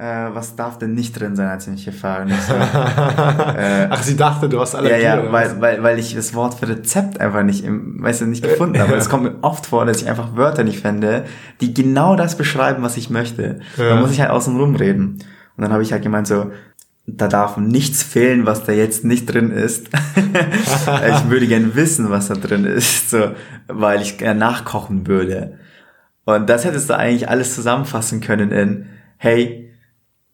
[0.00, 2.02] äh, was darf denn nicht drin sein, als ich mich ich so,
[2.54, 5.02] äh, Ach, sie dachte, du hast Allergie.
[5.02, 8.26] Ja, ja, weil, weil, weil ich das Wort für Rezept einfach nicht, im, weißt du,
[8.26, 8.94] nicht gefunden habe.
[8.94, 11.26] Es kommt mir oft vor, dass ich einfach Wörter nicht fände,
[11.60, 13.60] die genau das beschreiben, was ich möchte.
[13.76, 13.90] Ja.
[13.90, 15.18] Da muss ich halt außen rum reden.
[15.56, 16.50] Und dann habe ich halt gemeint so,
[17.06, 19.88] da darf nichts fehlen, was da jetzt nicht drin ist.
[20.16, 23.32] ich würde gern wissen, was da drin ist, so,
[23.68, 25.58] weil ich gerne nachkochen würde.
[26.24, 28.86] Und das hättest du eigentlich alles zusammenfassen können in,
[29.18, 29.69] hey,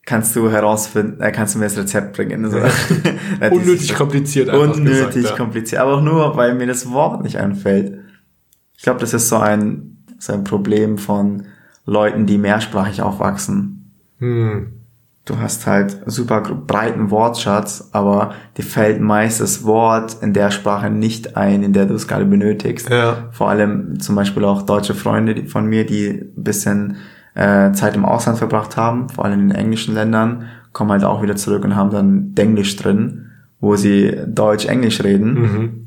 [0.07, 2.49] kannst du herausfinden, äh, kannst du mir das Rezept bringen.
[2.51, 2.59] So.
[3.51, 4.49] unnötig kompliziert.
[4.49, 5.37] Unnötig gesagt, ja.
[5.37, 7.99] kompliziert, aber auch nur, weil mir das Wort nicht einfällt.
[8.77, 11.47] Ich glaube, das ist so ein, so ein Problem von
[11.85, 13.93] Leuten, die mehrsprachig aufwachsen.
[14.19, 14.73] Hm.
[15.25, 20.89] Du hast halt super breiten Wortschatz, aber dir fällt meist das Wort in der Sprache
[20.89, 22.89] nicht ein, in der du es gerade benötigst.
[22.89, 23.29] Ja.
[23.33, 26.99] Vor allem zum Beispiel auch deutsche Freunde von mir, die ein bisschen
[27.37, 31.23] äh, Zeit im Ausland verbracht haben, vor allem in den englischen Ländern, kommen halt auch
[31.23, 35.35] wieder zurück und haben dann Denglisch drin, wo sie Deutsch-Englisch reden.
[35.35, 35.87] Mhm.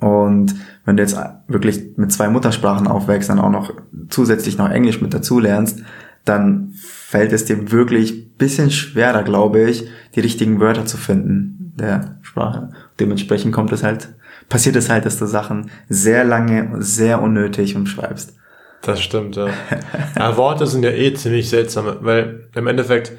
[0.00, 3.72] Und wenn du jetzt wirklich mit zwei Muttersprachen aufwächst, dann auch noch
[4.08, 5.82] zusätzlich noch Englisch mit dazu lernst,
[6.24, 12.16] dann fällt es dir wirklich bisschen schwerer, glaube ich, die richtigen Wörter zu finden der
[12.22, 12.70] Sprache.
[12.98, 14.08] Dementsprechend kommt es halt,
[14.48, 18.34] passiert es halt, dass du Sachen sehr lange, sehr unnötig umschreibst.
[18.86, 19.48] Das stimmt, ja.
[20.16, 20.36] ja.
[20.36, 23.10] Worte sind ja eh ziemlich seltsam, weil im Endeffekt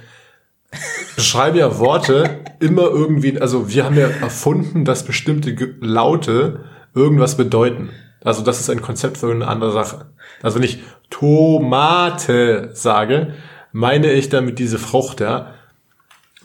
[1.18, 6.62] beschreiben ja Worte immer irgendwie, also wir haben ja erfunden, dass bestimmte Laute
[6.96, 7.90] irgendwas bedeuten.
[8.24, 10.06] Also das ist ein Konzept für eine andere Sache.
[10.42, 10.80] Also wenn ich
[11.10, 13.34] Tomate sage,
[13.74, 15.54] meine ich damit diese Frucht, ja.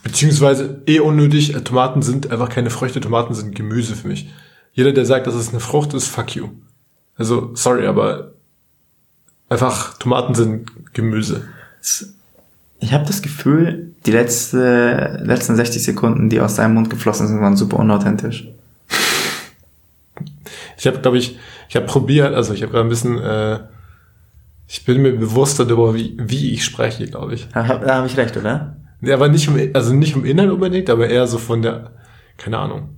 [0.03, 4.29] Beziehungsweise eh unnötig, Tomaten sind einfach keine Früchte, Tomaten sind Gemüse für mich.
[4.73, 6.49] Jeder, der sagt, dass es eine Frucht ist, fuck you.
[7.15, 8.32] Also, sorry, aber
[9.53, 11.47] Einfach Tomaten sind Gemüse.
[12.81, 17.43] Ich habe das Gefühl, die letzte, letzten 60 Sekunden, die aus deinem Mund geflossen sind,
[17.43, 18.49] waren super unauthentisch.
[20.79, 21.39] Ich habe, glaube ich,
[21.69, 23.59] ich habe probiert, also ich habe gerade ein bisschen, äh,
[24.69, 27.47] ich bin mir bewusster darüber, wie, wie ich spreche, glaube ich.
[27.53, 28.77] Da habe hab ich recht, oder?
[29.03, 31.91] Ja, aber nicht um, also nicht um Inhalt unbedingt, aber eher so von der,
[32.39, 32.89] keine Ahnung.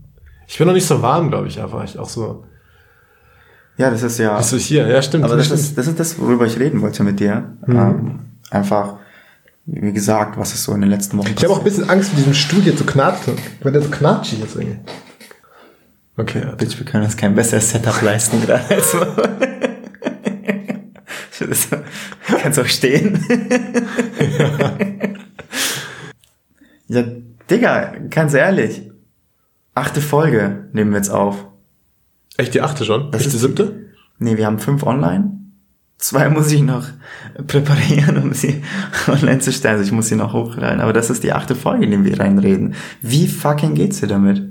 [0.46, 1.82] Ich bin noch nicht so warm, glaube ich, einfach.
[1.82, 2.44] Ich auch so,
[3.76, 4.38] ja, das ist ja.
[4.38, 5.24] Ist hier, ja, stimmt.
[5.24, 7.56] Aber das, das ist, das ist das, worüber ich reden wollte mit dir.
[7.66, 7.76] Mhm.
[7.76, 8.18] Ähm,
[8.50, 8.96] einfach,
[9.66, 12.10] wie gesagt, was ist so in den letzten Wochen Ich habe auch ein bisschen Angst,
[12.10, 14.78] mit diesem Studio zu knatschen, weil der so knatschig ist irgendwie.
[16.16, 16.42] Okay.
[16.44, 18.92] Ja, Bitch, wir können uns kein besseres Setup leisten gerade als
[21.40, 21.68] das,
[22.40, 23.18] kannst auch stehen.
[24.38, 24.76] ja.
[27.00, 27.04] ja,
[27.50, 28.90] Digga, ganz ehrlich.
[29.74, 31.46] Achte Folge nehmen wir jetzt auf.
[32.36, 33.10] Echt die achte schon?
[33.10, 33.86] Das ist die siebte?
[34.18, 35.38] Nee, wir haben fünf online.
[35.98, 36.84] Zwei muss ich noch
[37.46, 38.62] präparieren, um sie
[39.06, 39.76] online zu stellen.
[39.76, 40.80] Also ich muss sie noch hochladen.
[40.80, 42.74] Aber das ist die achte Folge, in die wir reinreden.
[43.00, 44.42] Wie fucking geht's dir damit?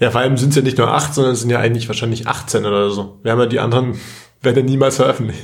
[0.00, 2.26] Ja, vor allem sind es ja nicht nur acht, sondern es sind ja eigentlich wahrscheinlich
[2.26, 3.20] 18 oder so.
[3.22, 3.94] Wir haben ja die anderen,
[4.42, 5.42] werden ja niemals veröffentlicht.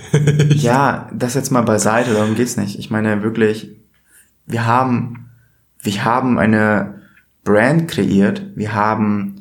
[0.62, 2.78] ja, das jetzt mal beiseite, darum geht's nicht.
[2.78, 3.70] Ich meine wirklich,
[4.46, 5.30] wir haben,
[5.82, 7.00] wir haben eine
[7.44, 9.39] Brand kreiert, wir haben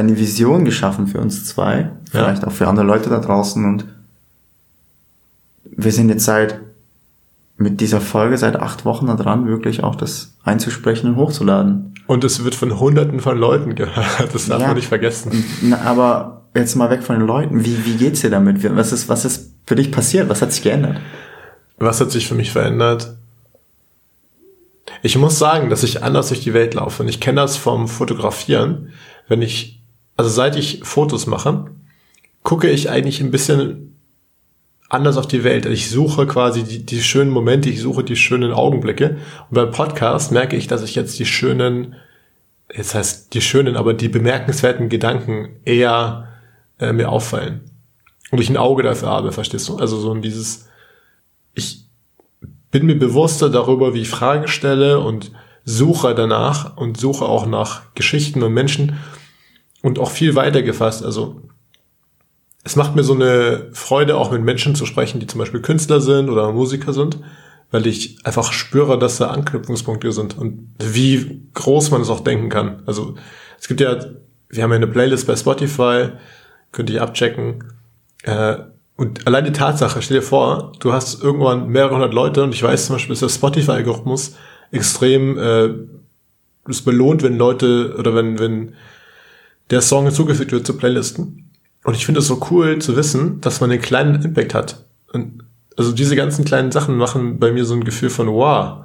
[0.00, 2.48] eine Vision geschaffen für uns zwei, vielleicht ja.
[2.48, 3.84] auch für andere Leute da draußen und
[5.64, 6.60] wir sind jetzt seit
[7.56, 11.94] mit dieser Folge seit acht Wochen da dran, wirklich auch das einzusprechen und hochzuladen.
[12.06, 15.44] Und es wird von hunderten von Leuten gehört, das darf ja, man nicht vergessen.
[15.62, 18.64] Na, aber jetzt mal weg von den Leuten, wie, wie geht's dir damit?
[18.76, 20.28] Was ist, was ist für dich passiert?
[20.28, 21.00] Was hat sich geändert?
[21.78, 23.14] Was hat sich für mich verändert?
[25.02, 27.88] Ich muss sagen, dass ich anders durch die Welt laufe und ich kenne das vom
[27.88, 28.88] Fotografieren.
[29.28, 29.79] Wenn ich
[30.20, 31.64] also seit ich Fotos mache,
[32.42, 33.96] gucke ich eigentlich ein bisschen
[34.90, 35.64] anders auf die Welt.
[35.64, 39.16] Ich suche quasi die, die schönen Momente, ich suche die schönen Augenblicke.
[39.48, 41.94] Und beim Podcast merke ich, dass ich jetzt die schönen,
[42.70, 46.28] jetzt heißt die schönen, aber die bemerkenswerten Gedanken eher
[46.78, 47.62] äh, mir auffallen.
[48.30, 49.78] Und ich ein Auge dafür habe, verstehst du?
[49.78, 50.68] Also so ein dieses,
[51.54, 51.86] ich
[52.70, 55.32] bin mir bewusster darüber, wie ich Fragen stelle und
[55.64, 58.98] suche danach und suche auch nach Geschichten und Menschen
[59.82, 61.04] und auch viel weiter gefasst.
[61.04, 61.40] Also
[62.64, 66.00] es macht mir so eine Freude, auch mit Menschen zu sprechen, die zum Beispiel Künstler
[66.00, 67.18] sind oder Musiker sind,
[67.70, 72.48] weil ich einfach spüre, dass da Anknüpfungspunkte sind und wie groß man es auch denken
[72.48, 72.82] kann.
[72.86, 73.14] Also
[73.58, 73.96] es gibt ja,
[74.48, 76.08] wir haben ja eine Playlist bei Spotify,
[76.72, 77.64] könnt ihr abchecken.
[78.22, 78.56] Äh,
[78.96, 82.62] und allein die Tatsache, stell dir vor, du hast irgendwann mehrere hundert Leute und ich
[82.62, 84.36] weiß zum Beispiel, dass der Spotify-Algorithmus
[84.72, 85.70] extrem äh,
[86.68, 88.74] es belohnt, wenn Leute oder wenn, wenn
[89.70, 91.50] der Song hinzugefügt wird zu Playlisten.
[91.84, 94.84] Und ich finde es so cool zu wissen, dass man einen kleinen Impact hat.
[95.12, 95.44] Und
[95.76, 98.84] also diese ganzen kleinen Sachen machen bei mir so ein Gefühl von, wow,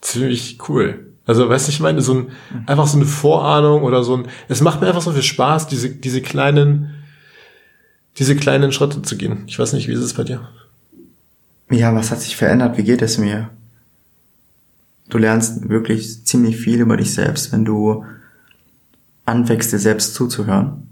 [0.00, 1.06] ziemlich cool.
[1.26, 2.28] Also, weißt du, ich meine, so ein,
[2.66, 5.90] einfach so eine Vorahnung oder so ein, es macht mir einfach so viel Spaß, diese,
[5.90, 6.90] diese kleinen,
[8.18, 9.44] diese kleinen Schritte zu gehen.
[9.46, 10.48] Ich weiß nicht, wie ist es bei dir?
[11.70, 12.76] Ja, was hat sich verändert?
[12.76, 13.50] Wie geht es mir?
[15.08, 18.04] Du lernst wirklich ziemlich viel über dich selbst, wenn du
[19.30, 20.88] anfängst, dir selbst zuzuhören.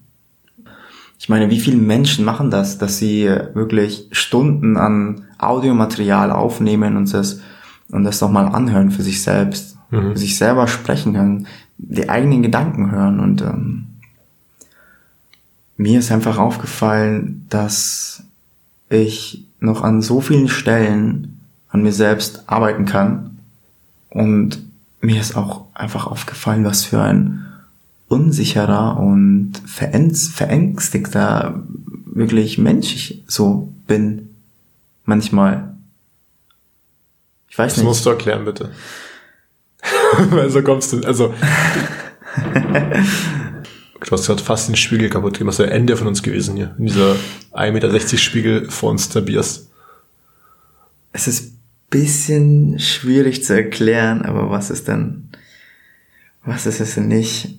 [1.19, 7.13] Ich meine, wie viele Menschen machen das, dass sie wirklich Stunden an Audiomaterial aufnehmen und
[7.13, 7.41] das,
[7.91, 10.13] und das nochmal anhören für sich selbst, mhm.
[10.13, 11.47] für sich selber sprechen können,
[11.77, 13.87] die eigenen Gedanken hören und ähm,
[15.77, 18.25] mir ist einfach aufgefallen, dass
[18.91, 23.39] ich noch an so vielen Stellen an mir selbst arbeiten kann
[24.11, 24.63] und
[25.01, 27.45] mir ist auch einfach aufgefallen, was für ein
[28.09, 31.63] unsicherer und verängstigter
[32.07, 34.35] wirklich Mensch ich so bin.
[35.05, 35.75] Manchmal.
[37.49, 37.87] Ich weiß das nicht.
[37.87, 38.71] Das musst du erklären, bitte.
[40.31, 41.29] Weil so kommst du, also.
[44.05, 45.59] du hast gerade fast den Spiegel kaputt gemacht.
[45.59, 46.75] Das ist der Ende von uns gewesen hier.
[46.79, 47.17] In dieser
[47.53, 49.69] 1,60 Meter Spiegel vor uns Tobias.
[51.13, 51.53] Es ist
[51.91, 55.31] bisschen schwierig zu erklären, aber was ist denn,
[56.45, 57.55] was ist es denn nicht?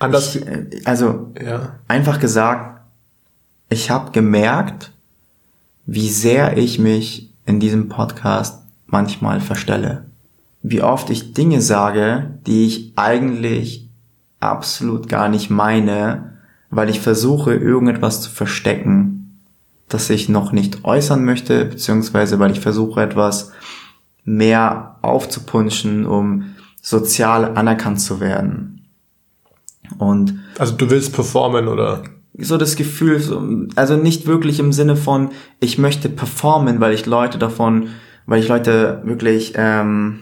[0.00, 0.34] Anders.
[0.34, 1.76] Ich, äh, also ja.
[1.86, 2.80] einfach gesagt,
[3.68, 4.90] ich habe gemerkt,
[5.86, 10.06] wie sehr ich mich in diesem Podcast manchmal verstelle.
[10.62, 13.88] Wie oft ich Dinge sage, die ich eigentlich
[14.40, 16.38] absolut gar nicht meine,
[16.70, 19.40] weil ich versuche, irgendetwas zu verstecken,
[19.88, 23.52] das ich noch nicht äußern möchte, beziehungsweise weil ich versuche, etwas
[24.24, 28.79] mehr aufzupunschen, um sozial anerkannt zu werden.
[29.98, 32.02] Und also du willst performen oder?
[32.38, 37.38] So das Gefühl, also nicht wirklich im Sinne von, ich möchte performen, weil ich Leute
[37.38, 37.88] davon,
[38.26, 40.20] weil ich Leute wirklich ähm,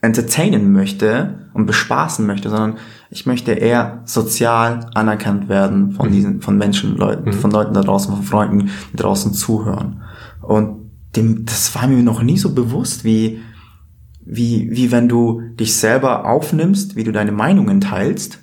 [0.00, 2.78] entertainen möchte und bespaßen möchte, sondern
[3.10, 6.12] ich möchte eher sozial anerkannt werden von mhm.
[6.12, 7.34] diesen, von Menschen, Leuten, mhm.
[7.34, 10.02] von Leuten da draußen, von Freunden, die draußen zuhören.
[10.40, 13.40] Und dem, das war mir noch nie so bewusst, wie,
[14.24, 18.38] wie, wie wenn du dich selber aufnimmst, wie du deine Meinungen teilst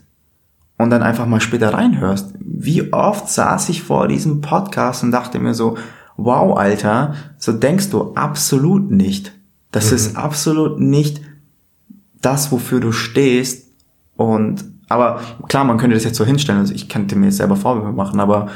[0.77, 2.33] und dann einfach mal später reinhörst.
[2.39, 5.77] Wie oft saß ich vor diesem Podcast und dachte mir so,
[6.17, 9.33] wow, Alter, so denkst du absolut nicht.
[9.71, 9.95] Das mhm.
[9.95, 11.21] ist absolut nicht
[12.21, 13.71] das, wofür du stehst.
[14.15, 16.59] Und, aber klar, man könnte das jetzt so hinstellen.
[16.59, 18.47] Also ich könnte mir selber Vorwürfe machen, aber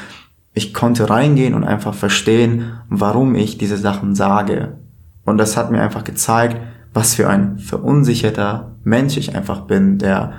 [0.53, 4.77] ich konnte reingehen und einfach verstehen, warum ich diese Sachen sage.
[5.23, 6.57] Und das hat mir einfach gezeigt,
[6.94, 10.33] was für ein verunsicherter Mensch ich einfach bin, der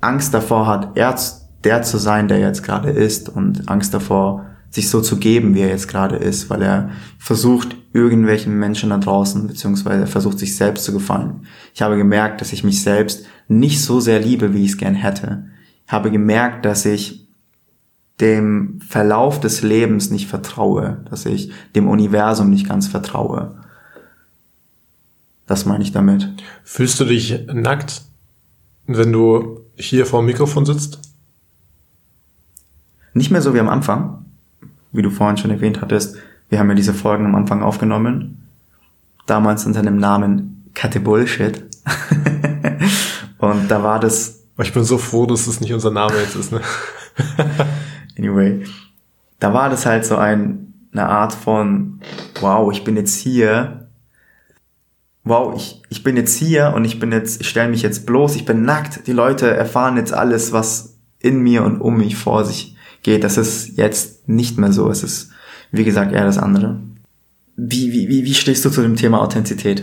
[0.00, 1.16] Angst davor hat, er
[1.64, 5.60] der zu sein, der jetzt gerade ist und Angst davor, sich so zu geben, wie
[5.60, 10.56] er jetzt gerade ist, weil er versucht, irgendwelchen Menschen da draußen, beziehungsweise er versucht, sich
[10.56, 11.46] selbst zu gefallen.
[11.74, 14.94] Ich habe gemerkt, dass ich mich selbst nicht so sehr liebe, wie ich es gern
[14.94, 15.46] hätte.
[15.86, 17.28] Ich habe gemerkt, dass ich
[18.20, 23.56] dem Verlauf des Lebens nicht vertraue, dass ich dem Universum nicht ganz vertraue.
[25.46, 26.28] Das meine ich damit.
[26.62, 28.02] Fühlst du dich nackt,
[28.86, 31.00] wenn du hier vor dem Mikrofon sitzt?
[33.14, 34.24] Nicht mehr so wie am Anfang,
[34.92, 36.16] wie du vorhin schon erwähnt hattest.
[36.48, 38.48] Wir haben ja diese Folgen am Anfang aufgenommen.
[39.26, 41.64] Damals unter dem Namen Katte Bullshit.
[43.38, 44.44] Und da war das.
[44.60, 46.60] Ich bin so froh, dass das nicht unser Name jetzt ist, ne?
[48.18, 48.62] anyway.
[49.38, 52.00] Da war das halt so ein, eine Art von,
[52.40, 53.89] wow, ich bin jetzt hier
[55.24, 58.36] wow, ich, ich bin jetzt hier und ich bin jetzt, ich stelle mich jetzt bloß,
[58.36, 59.06] ich bin nackt.
[59.06, 63.24] Die Leute erfahren jetzt alles, was in mir und um mich vor sich geht.
[63.24, 64.90] Das ist jetzt nicht mehr so.
[64.90, 65.30] Es ist,
[65.70, 66.80] wie gesagt, eher das andere.
[67.56, 69.82] Wie, wie, wie, wie stehst du zu dem Thema Authentizität?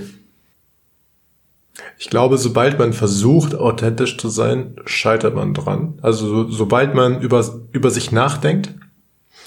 [2.00, 6.00] Ich glaube, sobald man versucht, authentisch zu sein, scheitert man dran.
[6.02, 8.74] Also so, sobald man über, über sich nachdenkt,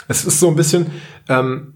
[0.09, 0.87] es ist so ein bisschen,
[1.29, 1.75] ähm,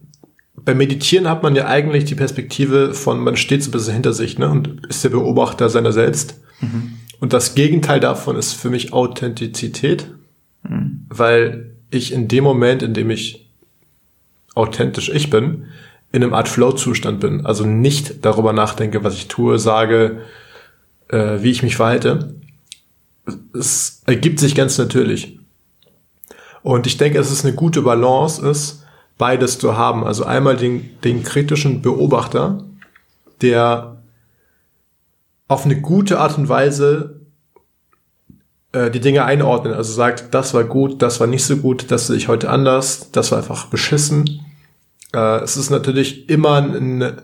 [0.64, 4.12] beim Meditieren hat man ja eigentlich die Perspektive von, man steht so ein bisschen hinter
[4.12, 6.40] sich ne, und ist der Beobachter seiner selbst.
[6.61, 6.94] Mhm.
[7.21, 10.09] Und das Gegenteil davon ist für mich Authentizität,
[10.62, 11.06] mhm.
[11.09, 13.49] weil ich in dem Moment, in dem ich
[14.54, 15.66] authentisch ich bin,
[16.12, 17.44] in einem Art Flow-Zustand bin.
[17.44, 20.23] Also nicht darüber nachdenke, was ich tue, sage,
[21.09, 22.37] äh, wie ich mich verhalte.
[23.52, 25.38] Es ergibt sich ganz natürlich.
[26.62, 28.84] Und ich denke, dass es eine gute Balance ist,
[29.18, 30.04] beides zu haben.
[30.04, 32.64] Also einmal den, den kritischen Beobachter,
[33.40, 34.02] der
[35.49, 37.21] auf eine gute Art und Weise
[38.73, 39.75] äh, die Dinge einordnen.
[39.75, 43.11] Also sagt, das war gut, das war nicht so gut, das sehe ich heute anders,
[43.12, 44.40] das war einfach beschissen.
[45.12, 47.23] Äh, es ist natürlich immer eine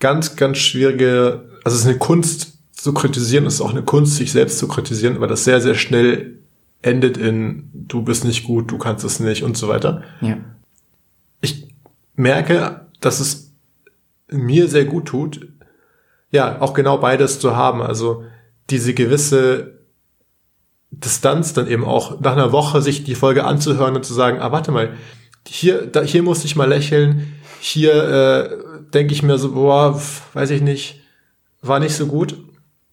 [0.00, 4.16] ganz, ganz schwierige, also es ist eine Kunst zu kritisieren, es ist auch eine Kunst,
[4.16, 6.38] sich selbst zu kritisieren, weil das sehr, sehr schnell
[6.80, 10.02] endet in du bist nicht gut, du kannst es nicht und so weiter.
[10.20, 10.38] Ja.
[11.40, 11.74] Ich
[12.14, 13.52] merke, dass es
[14.30, 15.48] mir sehr gut tut,
[16.30, 17.80] ja, auch genau beides zu haben.
[17.80, 18.24] Also
[18.70, 19.78] diese gewisse
[20.90, 24.52] Distanz dann eben auch nach einer Woche sich die Folge anzuhören und zu sagen, ah,
[24.52, 24.94] warte mal,
[25.46, 30.00] hier, da, hier musste ich mal lächeln, hier äh, denke ich mir so, boah,
[30.34, 31.00] weiß ich nicht,
[31.62, 32.36] war nicht so gut.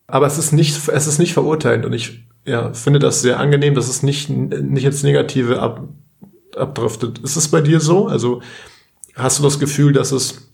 [0.07, 3.73] Aber es ist nicht, es ist nicht verurteilend und ich ja, finde das sehr angenehm,
[3.73, 5.81] dass es nicht, nicht ins Negative ab,
[6.57, 7.19] abdriftet.
[7.19, 8.07] Ist es bei dir so?
[8.07, 8.41] Also
[9.15, 10.49] hast du das Gefühl, dass es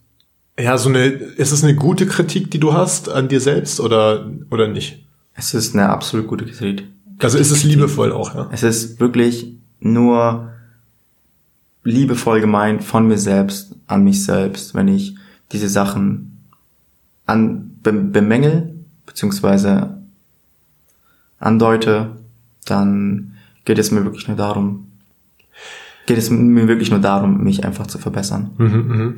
[0.60, 4.30] ja so eine, ist es eine gute Kritik, die du hast an dir selbst oder,
[4.50, 5.06] oder nicht?
[5.34, 6.88] Es ist eine absolut gute Kritik.
[7.20, 8.50] Also ist es liebevoll auch, ja?
[8.52, 10.52] Es ist wirklich nur
[11.84, 15.16] liebevoll gemeint von mir selbst an mich selbst, wenn ich
[15.52, 16.46] diese Sachen
[17.26, 19.98] an, be, bemängel, beziehungsweise
[21.40, 22.12] andeute,
[22.66, 23.34] dann
[23.66, 24.91] geht es mir wirklich nur darum,
[26.06, 28.52] geht es mir wirklich nur darum, mich einfach zu verbessern.
[28.58, 29.14] Mhm, mh.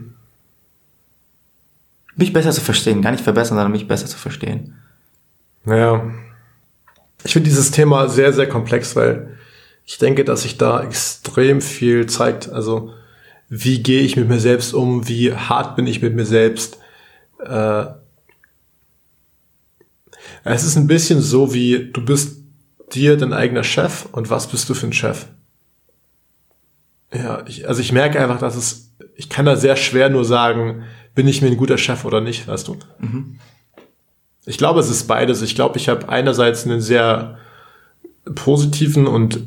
[2.15, 4.75] Mich besser zu verstehen, gar nicht verbessern, sondern mich besser zu verstehen.
[5.65, 6.11] Naja.
[7.23, 9.37] Ich finde dieses Thema sehr, sehr komplex, weil
[9.85, 12.49] ich denke, dass sich da extrem viel zeigt.
[12.49, 12.93] Also,
[13.49, 15.07] wie gehe ich mit mir selbst um?
[15.07, 16.77] Wie hart bin ich mit mir selbst?
[17.39, 17.85] Äh,
[20.43, 22.37] es ist ein bisschen so wie, du bist
[22.93, 25.25] dir dein eigener Chef und was bist du für ein Chef?
[27.13, 30.83] Ja, ich, also ich merke einfach, dass es, ich kann da sehr schwer nur sagen,
[31.15, 32.77] bin ich mir ein guter Chef oder nicht, weißt du?
[32.99, 33.39] Mhm.
[34.45, 35.41] Ich glaube, es ist beides.
[35.41, 37.37] Ich glaube, ich habe einerseits einen sehr
[38.35, 39.39] positiven und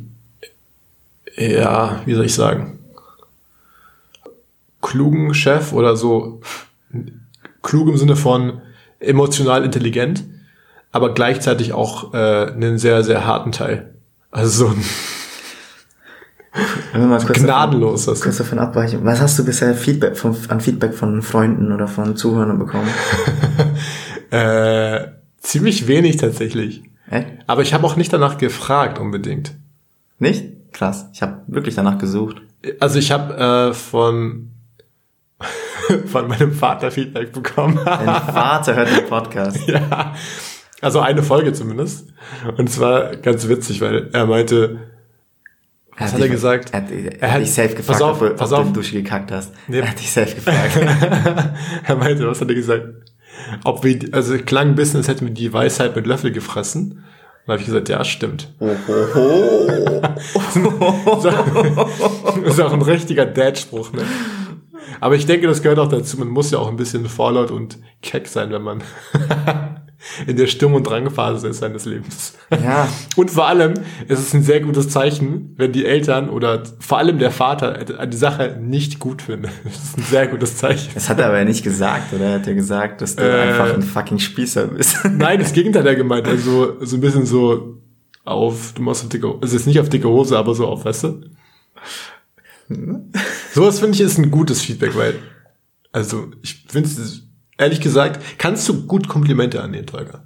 [1.37, 2.79] ja, wie soll ich sagen,
[4.81, 6.41] klugen Chef oder so
[7.63, 8.63] klug im Sinne von
[9.01, 10.25] emotional intelligent,
[10.93, 13.95] aber gleichzeitig auch äh, einen sehr, sehr harten Teil.
[14.31, 14.85] Also so ein
[16.93, 18.07] gnadenlos.
[18.07, 19.05] Davon, kurz davon abweichen.
[19.05, 22.89] Was hast du bisher Feedback von, an Feedback von Freunden oder von Zuhörern bekommen?
[24.31, 25.09] äh,
[25.41, 26.83] ziemlich wenig tatsächlich.
[27.11, 27.27] Echt?
[27.47, 29.55] Aber ich habe auch nicht danach gefragt unbedingt.
[30.19, 30.73] Nicht?
[30.73, 31.09] Krass.
[31.13, 32.37] Ich habe wirklich danach gesucht.
[32.81, 34.51] Also ich habe äh, von
[36.07, 37.79] von meinem Vater Feedback bekommen.
[37.85, 39.59] Dein Vater hört den Podcast.
[39.69, 40.15] ja.
[40.81, 42.09] Also eine Folge zumindest.
[42.57, 44.81] Und zwar ganz witzig, weil er meinte,
[45.99, 46.73] was hat er gesagt?
[46.73, 49.33] Er hat, er hat dich safe gefragt, auf, ob, ob du in die Dusche gekackt
[49.33, 49.53] hast.
[49.67, 49.81] Nee.
[49.81, 50.77] Er hat dich safe gefragt.
[51.85, 52.87] er meinte, was hat er gesagt?
[53.65, 57.05] Ob wir, also es klang ein bisschen, als hätten wir die Weisheit mit Löffel gefressen.
[57.47, 58.53] Und habe ich gesagt, ja, stimmt.
[58.59, 60.03] Ohoho.
[62.45, 64.03] Das ist auch ein richtiger Dad-Spruch, ne?
[65.01, 66.19] Aber ich denke, das gehört auch dazu.
[66.19, 68.83] Man muss ja auch ein bisschen vorlaut und keck sein, wenn man
[70.27, 72.35] in der Sturm- und Drangphase ist seines Lebens.
[72.51, 72.89] Ja.
[73.17, 73.75] Und vor allem
[74.09, 78.17] ist es ein sehr gutes Zeichen, wenn die Eltern oder vor allem der Vater die
[78.17, 79.49] Sache nicht gut finden.
[79.65, 80.91] Das ist ein sehr gutes Zeichen.
[80.95, 82.25] Das hat er aber nicht gesagt, oder?
[82.27, 83.41] Er hat ja gesagt, dass du Äh.
[83.49, 84.99] einfach ein fucking Spießer bist.
[85.11, 86.27] Nein, das Gegenteil hat er gemeint.
[86.29, 87.79] Also so ein bisschen so
[88.25, 91.05] auf, du machst eine dicke, also jetzt nicht auf dicke Hose, aber so auf, weißt
[91.05, 91.21] du?
[93.55, 95.15] Sowas finde ich ist ein gutes Feedback, weil,
[95.93, 97.23] also ich finde es,
[97.59, 100.25] ehrlich gesagt, kannst du gut Komplimente annehmen, Tolga?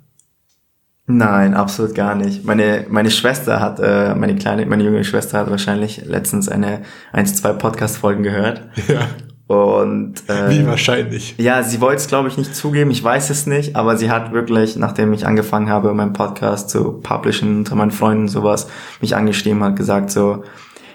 [1.06, 2.44] Nein, absolut gar nicht.
[2.44, 6.82] Meine, meine Schwester hat, äh, meine kleine, meine junge Schwester hat wahrscheinlich letztens eine,
[7.12, 8.62] eins, zwei Podcast-Folgen gehört.
[8.86, 9.00] Ja.
[9.48, 11.34] Und äh, Wie wahrscheinlich.
[11.36, 14.32] Ja, sie wollte es, glaube ich, nicht zugeben, ich weiß es nicht, aber sie hat
[14.32, 18.68] wirklich, nachdem ich angefangen habe, meinen Podcast zu publishen unter meinen Freunden und sowas,
[19.00, 20.44] mich angeschrieben hat, gesagt so,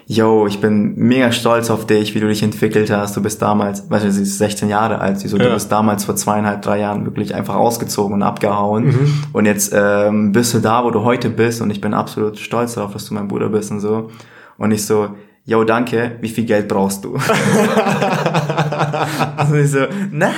[0.07, 3.17] yo, ich bin mega stolz auf dich, wie du dich entwickelt hast.
[3.17, 5.45] Du bist damals, weißt du, sie ist 16 Jahre alt, sie so, Ja.
[5.45, 8.85] du bist damals vor zweieinhalb, drei Jahren wirklich einfach ausgezogen und abgehauen.
[8.85, 9.23] Mhm.
[9.33, 12.75] Und jetzt ähm, bist du da, wo du heute bist und ich bin absolut stolz
[12.75, 14.11] darauf, dass du mein Bruder bist und so.
[14.57, 15.09] Und ich so,
[15.43, 17.15] yo, danke, wie viel Geld brauchst du?
[17.15, 17.21] Und
[19.55, 19.79] ich so,
[20.11, 20.31] nein,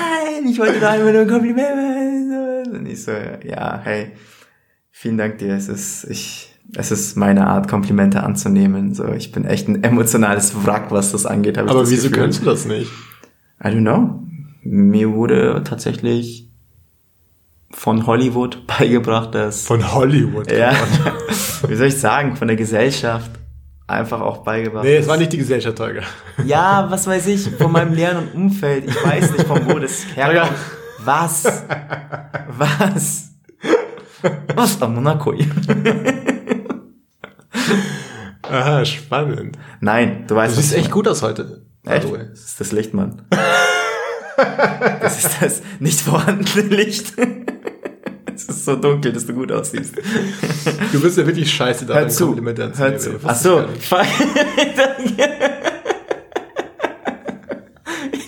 [0.50, 2.78] ich wollte da einfach nur ein Kompliment machen.
[2.80, 3.12] Und ich so,
[3.44, 4.12] ja, hey,
[4.92, 5.56] vielen Dank dir.
[5.56, 8.94] Es ist, ich, es ist meine Art, Komplimente anzunehmen.
[8.94, 11.58] So, ich bin echt ein emotionales Wrack, was das angeht.
[11.58, 12.24] Aber das wieso Gefühl.
[12.24, 12.92] kannst du das nicht?
[13.64, 14.22] I don't know.
[14.64, 16.50] Mir wurde tatsächlich
[17.72, 20.52] von Hollywood beigebracht, dass, Von Hollywood.
[20.52, 20.74] ja,
[21.68, 23.32] wie soll ich sagen, von der Gesellschaft
[23.88, 24.84] einfach auch beigebracht.
[24.84, 26.02] Nee, es war nicht die Gesellschaft, Tolga.
[26.46, 28.86] Ja, was weiß ich, von meinem Lernen und Umfeld.
[28.88, 30.58] Ich weiß nicht, von wo das herkommt.
[31.04, 31.64] Was?
[32.58, 33.30] Was?
[34.56, 35.34] Was am Monaco?
[38.50, 39.58] Aha, spannend.
[39.82, 41.62] Nein, du weißt Du siehst echt gut aus heute.
[41.86, 42.08] Echt?
[42.12, 43.24] Das ist das Licht, Mann.
[45.02, 47.14] das ist das nicht vorhandene Licht.
[48.36, 49.96] es ist so dunkel, dass du gut aussiehst.
[50.92, 52.36] Du bist ja wirklich scheiße daran, Hör zu.
[52.36, 53.20] Hör zu.
[53.24, 53.66] Ach so.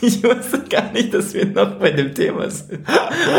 [0.01, 2.79] ich wusste gar nicht, dass wir noch bei dem Thema sind.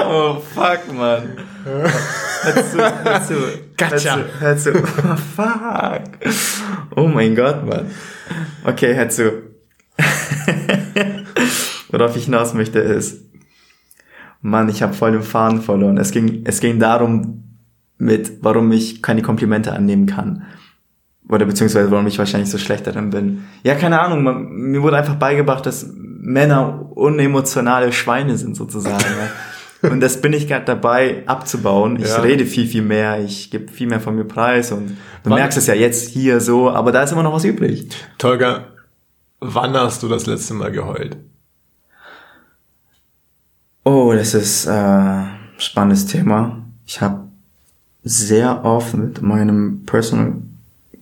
[0.07, 1.37] Oh, fuck, Mann.
[1.65, 3.35] Hör zu, hör zu.
[3.77, 4.19] Gotcha.
[4.39, 4.83] Hör zu, hör zu.
[5.05, 6.03] Oh, fuck.
[6.97, 7.91] Oh mein Gott, Mann.
[8.65, 9.33] Okay, hör zu.
[11.91, 13.25] Worauf ich hinaus möchte ist,
[14.43, 15.99] Mann, ich habe voll den Faden verloren.
[15.99, 17.45] Es ging, es ging darum,
[17.99, 20.45] mit, warum ich keine Komplimente annehmen kann.
[21.29, 23.45] Oder beziehungsweise warum ich wahrscheinlich so schlecht darin bin.
[23.63, 25.93] Ja, keine Ahnung, man, mir wurde einfach beigebracht, dass
[26.33, 28.99] Männer unemotionale Schweine sind sozusagen.
[29.05, 29.31] ja.
[29.91, 31.97] Und das bin ich gerade dabei abzubauen.
[31.99, 32.21] Ich Ja.
[32.21, 34.89] rede viel, viel mehr, ich gebe viel mehr von mir preis und
[35.23, 37.89] du Wann- merkst es ja jetzt hier so, aber da ist immer noch was übrig.
[38.19, 38.67] Tolga,
[39.41, 41.17] wann hast du das letzte Mal geheult?
[43.85, 45.23] Oh, das ist äh,
[45.57, 46.59] spannendes Thema.
[46.87, 47.29] Ich habe
[48.05, 50.35] sehr oft mit meinem Personal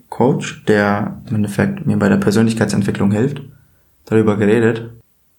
[0.08, 3.40] Coach, der im Endeffekt mir bei der Persönlichkeitsentwicklung hilft,
[4.04, 4.90] darüber geredet.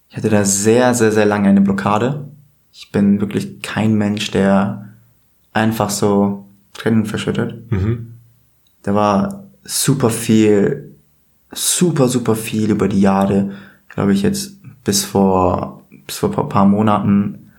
[0.10, 2.26] Ich hatte da sehr, sehr, sehr lange eine Blockade.
[2.74, 4.90] Ich bin wirklich kein Mensch, der
[5.54, 7.72] einfach so Tränen verschüttet.
[7.72, 8.14] Mhm.
[8.84, 10.96] Da war super viel,
[11.52, 13.52] super, super viel über die Jahre,
[13.90, 17.52] glaube ich jetzt bis vor, bis vor ein paar Monaten,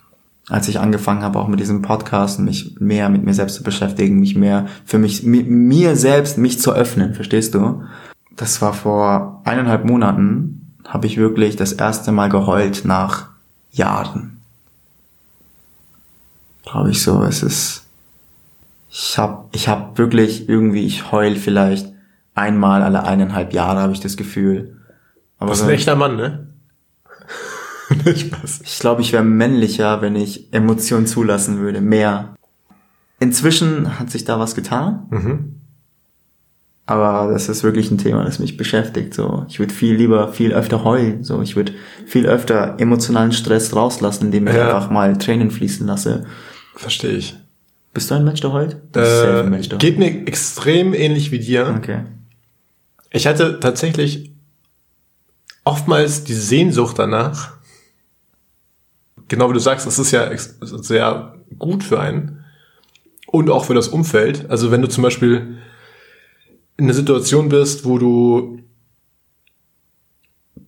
[0.48, 4.18] als ich angefangen habe, auch mit diesem Podcast, mich mehr mit mir selbst zu beschäftigen,
[4.18, 7.82] mich mehr für mich, mi- mir selbst, mich zu öffnen, verstehst du?
[8.36, 10.59] Das war vor eineinhalb Monaten,
[10.90, 13.28] habe ich wirklich das erste Mal geheult nach
[13.70, 14.40] Jahren.
[16.64, 17.84] Glaube ich so, es ist,
[18.90, 21.92] ich hab, ich hab wirklich irgendwie, ich heul vielleicht
[22.34, 24.76] einmal alle eineinhalb Jahre, habe ich das Gefühl.
[25.38, 26.46] Aber Du bist ein echter Mann, ne?
[28.04, 32.36] Ich glaube, ich wäre männlicher, wenn ich Emotionen zulassen würde, mehr.
[33.18, 35.59] Inzwischen hat sich da was getan, Mhm.
[36.90, 39.14] Aber das ist wirklich ein Thema, das mich beschäftigt.
[39.14, 41.22] So, ich würde viel lieber, viel öfter heulen.
[41.24, 41.72] So, ich würde
[42.06, 44.66] viel öfter emotionalen Stress rauslassen, indem ich Ja.
[44.76, 46.26] einfach mal Tränen fließen lasse.
[46.74, 47.36] Verstehe ich.
[47.94, 48.76] Bist du ein Mensch, der heult?
[48.96, 51.66] Äh, Mensch, der geht mir extrem ähnlich wie dir.
[51.66, 51.76] heult.
[51.78, 52.00] Okay.
[53.10, 54.32] Ich hatte tatsächlich
[55.64, 57.52] oftmals die Sehnsucht danach.
[59.28, 60.28] Genau wie du sagst, das ist ja
[60.60, 62.44] sehr gut für einen
[63.26, 64.50] und auch für das Umfeld.
[64.50, 65.58] Also wenn du zum Beispiel
[66.80, 68.58] in einer Situation bist, wo du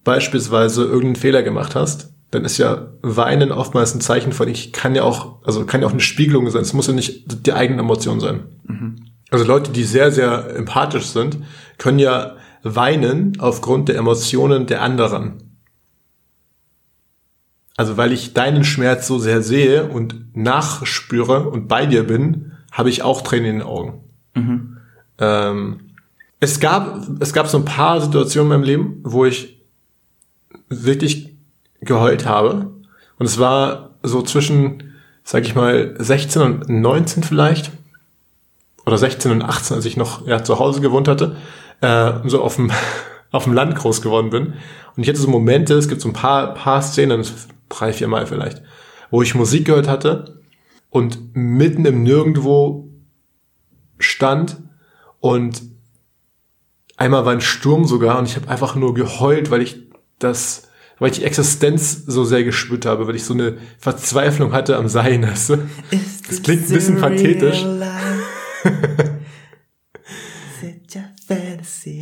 [0.04, 4.94] beispielsweise irgendeinen Fehler gemacht hast, dann ist ja Weinen oftmals ein Zeichen von, ich kann
[4.94, 6.62] ja auch, also kann ja auch eine Spiegelung sein.
[6.62, 8.40] Es muss ja nicht die eigene Emotion sein.
[9.30, 11.38] Also Leute, die sehr, sehr empathisch sind,
[11.78, 15.56] können ja weinen aufgrund der Emotionen der anderen.
[17.76, 22.90] Also weil ich deinen Schmerz so sehr sehe und nachspüre und bei dir bin, habe
[22.90, 24.04] ich auch Tränen in den Augen.
[25.18, 25.91] Ähm,
[26.42, 29.62] es gab, es gab so ein paar Situationen in meinem Leben, wo ich
[30.68, 31.36] wirklich
[31.80, 32.72] geheult habe.
[33.16, 37.70] Und es war so zwischen, sag ich mal, 16 und 19 vielleicht.
[38.84, 41.36] Oder 16 und 18, als ich noch ja, zu Hause gewohnt hatte.
[41.80, 42.72] Äh, so auf dem,
[43.30, 44.54] auf dem Land groß geworden bin.
[44.96, 47.24] Und ich hatte so Momente, es gibt so ein paar, paar Szenen,
[47.68, 48.62] drei, vier Mal vielleicht,
[49.12, 50.40] wo ich Musik gehört hatte
[50.90, 52.88] und mitten im Nirgendwo
[54.00, 54.56] stand
[55.20, 55.71] und
[57.02, 59.88] einmal war ein Sturm sogar und ich habe einfach nur geheult, weil ich
[60.18, 64.76] das, weil ich die Existenz so sehr gespürt habe, weil ich so eine Verzweiflung hatte
[64.76, 65.22] am Sein.
[65.26, 65.58] Weißt du?
[66.28, 67.64] Das klingt ein bisschen pathetisch.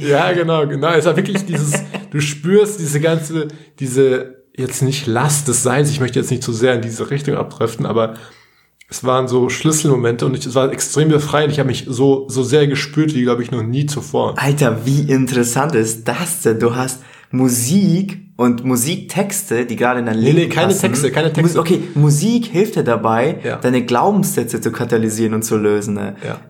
[0.03, 0.93] Ja, genau, genau.
[0.93, 6.01] Es war wirklich dieses, du spürst diese ganze, diese, jetzt nicht Last des Seins, ich
[6.01, 8.15] möchte jetzt nicht zu sehr in diese Richtung abdriften, aber
[8.91, 11.53] es waren so Schlüsselmomente und ich, es war extrem befreiend.
[11.53, 14.35] Ich habe mich so, so sehr gespürt, wie, glaube ich, noch nie zuvor.
[14.37, 16.59] Alter, wie interessant ist das denn?
[16.59, 17.01] Du hast
[17.31, 20.81] Musik und Musiktexte, die gerade in dein Leben nee, keine passen.
[20.81, 21.59] Texte, keine Texte.
[21.61, 23.57] Okay, Musik hilft dir dabei, Ja.
[23.57, 25.95] deine Glaubenssätze zu katalysieren und zu lösen.
[25.95, 26.17] Ne?
[26.27, 26.41] Ja.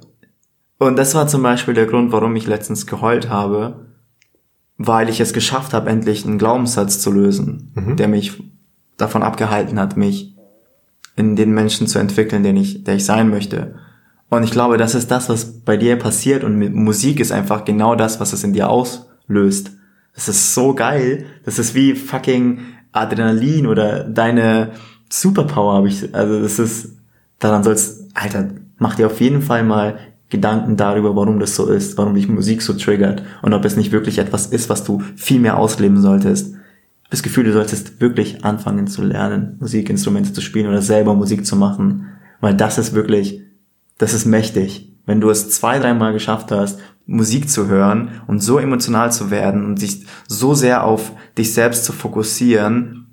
[0.79, 3.87] Und das war zum Beispiel der Grund, warum ich letztens geheult habe,
[4.79, 7.97] weil ich es geschafft habe, endlich einen Glaubenssatz zu lösen, Mhm.
[7.97, 8.43] der mich
[8.97, 10.35] davon abgehalten hat, mich
[11.21, 13.75] in den Menschen zu entwickeln, den ich, der ich sein möchte.
[14.29, 17.65] Und ich glaube, das ist das, was bei dir passiert und mit Musik ist einfach
[17.65, 19.73] genau das, was es in dir auslöst.
[20.15, 21.27] Das ist so geil.
[21.45, 22.61] Das ist wie fucking
[22.93, 24.73] Adrenalin oder deine
[25.09, 26.97] Superpower habe ich, also das ist,
[27.39, 31.99] daran soll's, Alter, mach dir auf jeden Fall mal Gedanken darüber, warum das so ist,
[31.99, 35.41] warum dich Musik so triggert und ob es nicht wirklich etwas ist, was du viel
[35.41, 36.55] mehr ausleben solltest.
[37.11, 41.57] Das Gefühl, du solltest wirklich anfangen zu lernen, Musikinstrumente zu spielen oder selber Musik zu
[41.57, 42.07] machen,
[42.41, 43.43] weil das ist wirklich,
[43.99, 44.97] das ist mächtig.
[45.07, 49.65] Wenn du es zwei, dreimal geschafft hast, Musik zu hören und so emotional zu werden
[49.65, 53.09] und sich so sehr auf dich selbst zu fokussieren,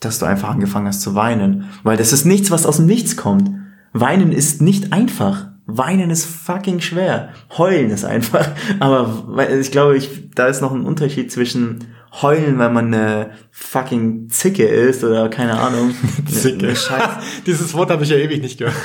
[0.00, 1.66] dass du einfach angefangen hast zu weinen.
[1.82, 3.50] Weil das ist nichts, was aus dem Nichts kommt.
[3.92, 5.50] Weinen ist nicht einfach.
[5.66, 7.30] Weinen ist fucking schwer.
[7.58, 8.48] Heulen ist einfach.
[8.80, 9.24] Aber
[9.60, 11.88] ich glaube, ich, da ist noch ein Unterschied zwischen
[12.22, 15.94] heulen, weil man eine fucking Zicke ist oder keine Ahnung.
[16.30, 16.72] Zicke.
[17.46, 18.76] Dieses Wort habe ich ja ewig nicht gehört.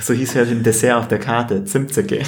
[0.00, 1.64] so hieß ja ein Dessert auf der Karte.
[1.64, 2.22] Zimtzicke.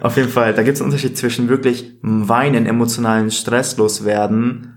[0.00, 4.71] auf jeden Fall, da gibt es einen Unterschied zwischen wirklich weinen, emotionalen Stress loswerden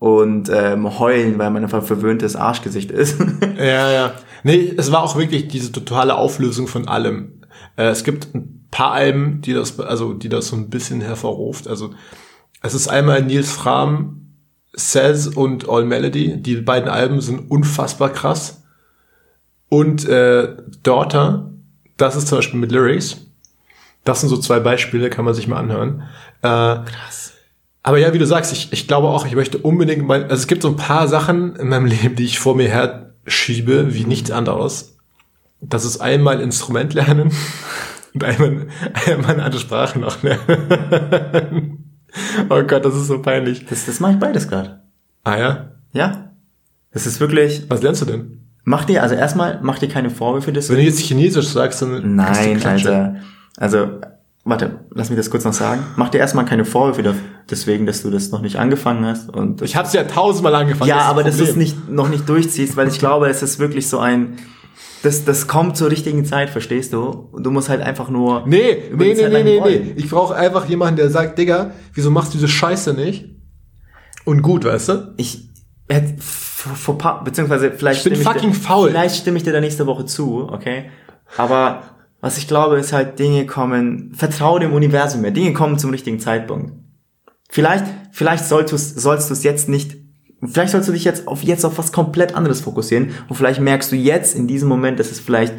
[0.00, 3.20] und ähm, heulen, weil man einfach verwöhntes Arschgesicht ist.
[3.58, 4.14] ja, ja.
[4.42, 7.42] Nee, es war auch wirklich diese totale Auflösung von allem.
[7.76, 11.68] Äh, es gibt ein paar Alben, die das, also die das so ein bisschen hervorruft.
[11.68, 11.92] Also
[12.62, 14.36] es ist einmal Nils Fram,
[14.72, 16.40] Says und All Melody.
[16.40, 18.62] Die beiden Alben sind unfassbar krass.
[19.68, 21.50] Und äh, Daughter,
[21.98, 23.26] das ist zum Beispiel mit Lyrics.
[24.04, 26.04] Das sind so zwei Beispiele, kann man sich mal anhören.
[26.40, 27.34] Äh, krass.
[27.82, 30.46] Aber ja, wie du sagst, ich, ich glaube auch, ich möchte unbedingt mal, also es
[30.46, 34.04] gibt so ein paar Sachen in meinem Leben, die ich vor mir her schiebe wie
[34.04, 34.96] nichts anderes.
[35.60, 37.32] Das ist einmal Instrument lernen
[38.14, 38.66] und einmal,
[39.06, 41.94] einmal eine andere Sprache noch lernen.
[42.48, 43.66] oh Gott, das ist so peinlich.
[43.66, 44.80] Das, das mache ich beides gerade.
[45.24, 45.70] Ah ja?
[45.92, 46.30] Ja.
[46.92, 47.64] Das ist wirklich.
[47.68, 48.40] Was lernst du denn?
[48.64, 50.78] Mach dir, also erstmal, mach dir keine Vorwürfe deswegen.
[50.78, 52.14] Wenn du jetzt Chinesisch sagst, dann.
[52.14, 53.16] Nein, Alter.
[53.56, 54.00] Also,
[54.44, 55.82] warte, lass mich das kurz noch sagen.
[55.96, 57.14] Mach dir erstmal keine Vorwürfe
[57.48, 59.28] deswegen, dass du das noch nicht angefangen hast.
[59.28, 60.88] Und ich hab's ja tausendmal angefangen.
[60.88, 63.88] Ja, das aber das ist nicht, noch nicht durchziehst, weil ich glaube, es ist wirklich
[63.88, 64.38] so ein,
[65.02, 67.30] das, das kommt zur richtigen Zeit, verstehst du?
[67.38, 68.46] Du musst halt einfach nur.
[68.46, 69.92] Nee, nee, nee, nee, nee, nee.
[69.96, 73.26] Ich brauche einfach jemanden, der sagt, Digga, wieso machst du diese Scheiße nicht?
[74.24, 75.14] Und gut, weißt du?
[75.16, 75.50] Ich
[75.88, 78.04] hätte vor paar, beziehungsweise vielleicht.
[78.06, 78.90] Ich bin fucking dir, faul.
[78.90, 80.90] Vielleicht stimme ich dir da nächste Woche zu, okay?
[81.36, 81.82] Aber
[82.20, 85.30] was ich glaube, ist halt, Dinge kommen, vertraue dem Universum mehr.
[85.30, 86.72] Dinge kommen zum richtigen Zeitpunkt.
[87.48, 89.96] Vielleicht, vielleicht solltest, sollst du es jetzt nicht,
[90.44, 93.90] vielleicht sollst du dich jetzt auf, jetzt auf was komplett anderes fokussieren und vielleicht merkst
[93.90, 95.54] du jetzt in diesem Moment, dass es vielleicht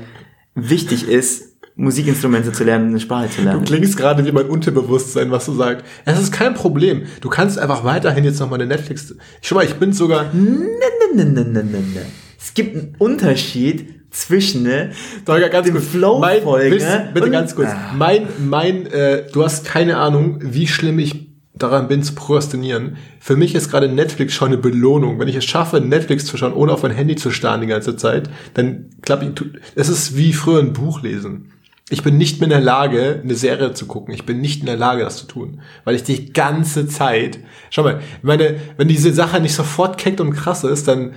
[0.55, 3.63] wichtig ist, Musikinstrumente zu lernen, eine Sprache zu lernen.
[3.63, 5.85] Du klingst gerade wie mein Unterbewusstsein, was du sagst.
[6.05, 7.03] Es ist kein Problem.
[7.21, 9.15] Du kannst einfach weiterhin jetzt noch mal eine Netflix.
[9.41, 10.33] Schau mal, ich bin sogar.
[10.33, 10.67] Ne,
[11.15, 12.05] ne, ne, ne, ne, ne.
[12.39, 14.91] Es gibt einen Unterschied zwischen ne,
[15.25, 17.09] Dolga, ganz dem Flow-Folge.
[17.13, 17.69] Bitte ganz kurz.
[17.69, 17.93] Ah.
[17.97, 22.97] Mein, mein, äh, du hast keine Ahnung, wie schlimm ich daran bin zu prokrastinieren.
[23.19, 25.19] Für mich ist gerade Netflix schon eine Belohnung.
[25.19, 27.95] Wenn ich es schaffe, Netflix zu schauen, ohne auf mein Handy zu starren die ganze
[27.95, 29.45] Zeit, dann klappt ich,
[29.75, 31.51] es ist wie früher ein Buch lesen.
[31.89, 34.13] Ich bin nicht mehr in der Lage, eine Serie zu gucken.
[34.13, 35.61] Ich bin nicht in der Lage, das zu tun.
[35.83, 40.31] Weil ich die ganze Zeit, schau mal, meine, wenn diese Sache nicht sofort keckt und
[40.31, 41.11] krass ist, dann,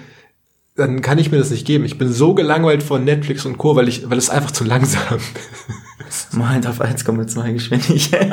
[0.77, 1.85] dann kann ich mir das nicht geben.
[1.85, 5.21] Ich bin so gelangweilt von Netflix und Co., weil ich, weil es einfach zu langsam
[6.09, 6.35] ist.
[6.37, 8.33] Meint auf 1,2 Geschwindigkeit.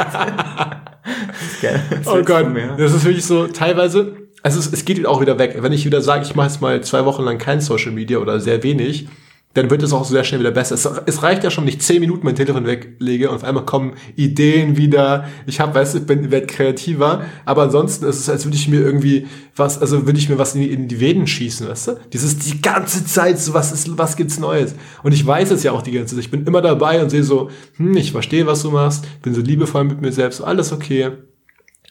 [2.06, 5.58] oh Gott, das ist wirklich so, teilweise, also es, es geht auch wieder weg.
[5.60, 8.39] Wenn ich wieder sage, ich mache jetzt mal zwei Wochen lang kein Social Media oder
[8.39, 9.08] sehr wenig,
[9.53, 10.75] dann wird es auch sehr schnell wieder besser.
[10.75, 13.65] Es, es, reicht ja schon, wenn ich zehn Minuten mein Telefon weglege und auf einmal
[13.65, 15.25] kommen Ideen wieder.
[15.45, 18.69] Ich habe, weißt du, ich bin werd kreativer, aber ansonsten ist es, als würde ich
[18.69, 21.87] mir irgendwie was, also würde ich mir was in die, in die Venen schießen, weißt
[21.87, 21.91] du?
[22.13, 24.73] Dieses die ganze Zeit so was ist, was gibt's Neues?
[25.03, 26.23] Und ich weiß es ja auch die ganze Zeit.
[26.23, 29.41] Ich bin immer dabei und sehe so, hm, ich verstehe, was du machst, bin so
[29.41, 31.11] liebevoll mit mir selbst, alles okay.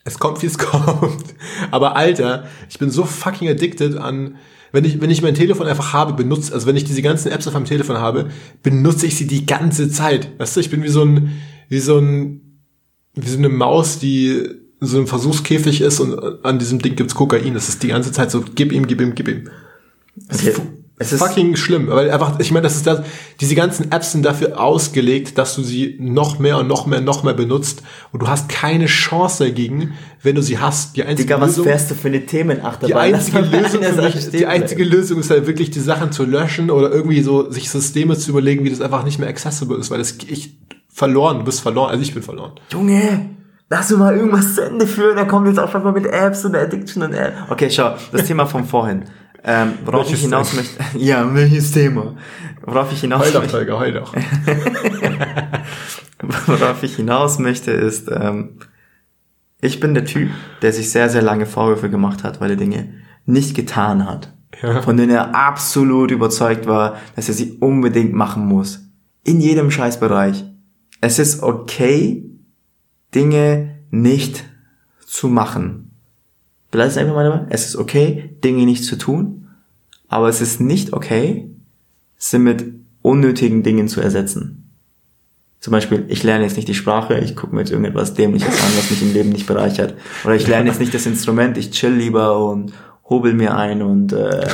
[0.05, 1.35] Es kommt, wie es kommt.
[1.71, 4.37] Aber Alter, ich bin so fucking addicted an
[4.73, 7.47] wenn ich, wenn ich mein Telefon einfach habe, benutze, also wenn ich diese ganzen Apps
[7.47, 8.29] auf meinem Telefon habe,
[8.63, 10.39] benutze ich sie die ganze Zeit.
[10.39, 11.33] Weißt du, ich bin wie so ein,
[11.69, 12.61] wie so ein,
[13.15, 14.47] wie so eine Maus, die
[14.81, 17.55] so ein Versuchskäfig ist und an diesem Ding gibt's Kokain.
[17.55, 19.51] Das ist die ganze Zeit so, gib ihm, gib ihm, gib ihm.
[20.33, 20.55] Okay.
[21.01, 23.01] Es ist fucking schlimm, weil einfach, ich meine, das ist das,
[23.41, 27.23] diese ganzen Apps sind dafür ausgelegt, dass du sie noch mehr und noch mehr, noch
[27.23, 27.83] mehr benutzt
[28.13, 30.99] und du hast keine Chance dagegen, wenn du sie hast.
[30.99, 33.09] Die einzige Digga, Lösung, was fährst du für eine Themenachterbahn?
[33.09, 36.93] Die einzige, Lösung, mich, die einzige Lösung ist halt wirklich, die Sachen zu löschen oder
[36.93, 40.19] irgendwie so, sich Systeme zu überlegen, wie das einfach nicht mehr accessible ist, weil das,
[40.29, 40.55] ich,
[40.91, 42.53] verloren, du bist verloren, also ich bin verloren.
[42.71, 43.31] Junge!
[43.71, 46.45] Lass du mal irgendwas zu Ende führen, dann kommt jetzt auch schon mal mit Apps
[46.45, 47.37] und Addiction und Apps.
[47.49, 49.05] Okay, schau, das Thema von vorhin.
[49.43, 50.85] Ähm, worauf welches ich hinaus möchte.
[50.99, 52.17] Ja, welches Thema?
[52.63, 54.15] Worauf ich hinaus heul doch, Holger, heul doch.
[56.47, 58.59] worauf ich hinaus möchte, ist, ähm,
[59.63, 60.31] ich bin der Typ,
[60.63, 64.33] der sich sehr, sehr lange Vorwürfe gemacht hat, weil er Dinge nicht getan hat.
[64.63, 64.83] Ja.
[64.83, 68.91] Von denen er absolut überzeugt war, dass er sie unbedingt machen muss.
[69.25, 70.45] In jedem Scheißbereich.
[71.01, 72.25] es ist okay,
[73.15, 74.45] Dinge nicht
[75.07, 75.90] zu machen.
[76.71, 77.47] Bleib es einfach mal dabei.
[77.51, 79.49] Es ist okay, Dinge nicht zu tun,
[80.09, 81.49] aber es ist nicht okay,
[82.17, 82.65] sie mit
[83.03, 84.71] unnötigen Dingen zu ersetzen.
[85.61, 88.71] Zum Beispiel, ich lerne jetzt nicht die Sprache, ich gucke mir jetzt irgendetwas Dämliches an,
[88.79, 89.95] was mich im Leben nicht bereichert.
[90.25, 92.73] Oder ich lerne jetzt nicht das Instrument, ich chill lieber und
[93.05, 94.47] hobel mir ein und äh,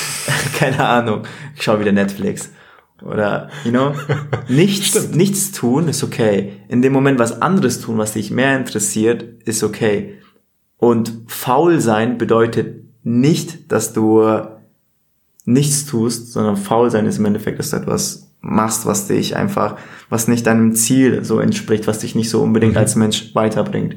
[0.58, 2.50] keine Ahnung, ich schaue wieder Netflix.
[3.02, 3.92] Oder, you know,
[4.48, 6.52] nichts, nichts tun ist okay.
[6.68, 10.14] In dem Moment was anderes tun, was dich mehr interessiert, ist okay.
[10.84, 14.22] Und faul sein bedeutet nicht, dass du
[15.46, 19.76] nichts tust, sondern faul sein ist im Endeffekt, dass du etwas machst, was dich einfach,
[20.10, 22.78] was nicht deinem Ziel so entspricht, was dich nicht so unbedingt mhm.
[22.80, 23.96] als Mensch weiterbringt.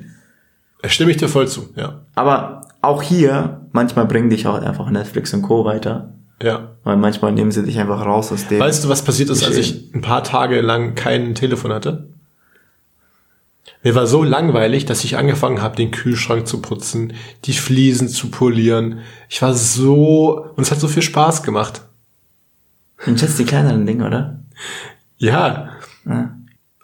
[0.82, 2.06] Da stimme ich dir voll zu, ja.
[2.16, 5.66] Aber auch hier, manchmal bringen dich auch einfach Netflix und Co.
[5.66, 6.14] weiter.
[6.42, 6.78] Ja.
[6.86, 8.62] Weil manchmal nehmen sie dich einfach raus aus dem.
[8.62, 12.08] Weißt du, was passiert ist, als ich ein paar Tage lang kein Telefon hatte?
[13.84, 17.14] Mir war so langweilig, dass ich angefangen habe, den Kühlschrank zu putzen,
[17.46, 19.00] die Fliesen zu polieren.
[19.30, 21.82] Ich war so, und es hat so viel Spaß gemacht.
[23.06, 24.40] Und jetzt die kleineren Dinge, oder?
[25.18, 25.70] Ja.
[26.06, 26.36] ja.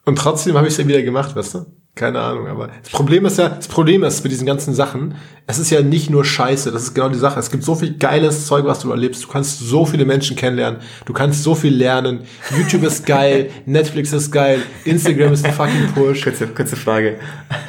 [0.06, 1.66] Und trotzdem habe ich es ja wieder gemacht, weißt du?
[1.96, 5.14] Keine Ahnung, aber das Problem ist ja, das Problem ist mit diesen ganzen Sachen,
[5.46, 7.40] es ist ja nicht nur Scheiße, das ist genau die Sache.
[7.40, 9.24] Es gibt so viel geiles Zeug, was du erlebst.
[9.24, 12.22] Du kannst so viele Menschen kennenlernen, du kannst so viel lernen.
[12.58, 16.24] YouTube ist geil, Netflix ist geil, Instagram ist ein fucking Push.
[16.24, 17.20] Kurze, kurze Frage.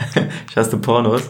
[0.55, 1.23] Schaust du Pornos?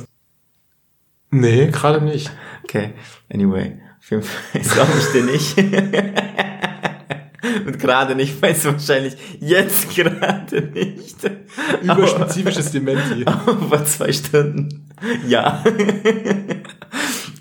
[1.30, 2.30] Nee, gerade nicht.
[2.62, 2.92] Okay,
[3.32, 3.72] anyway.
[3.98, 6.73] Auf jeden Fall glaube ich dir nicht.
[7.66, 11.16] Und gerade nicht, weil es wahrscheinlich jetzt gerade nicht.
[11.82, 13.24] Überspezifisches Dementi.
[13.68, 14.88] Vor zwei Stunden.
[15.26, 15.62] Ja.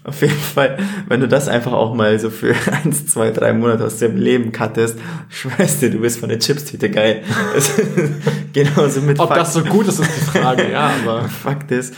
[0.05, 3.85] Auf jeden Fall, wenn du das einfach auch mal so für eins, zwei, drei Monate
[3.85, 7.23] aus deinem Leben cuttest, schwörst dir, du bist von der Chipstüte geil.
[8.51, 9.39] Genauso mit Ob Fakt.
[9.39, 11.29] das so gut ist, ist die Frage, ja, aber.
[11.29, 11.93] Fakt ist,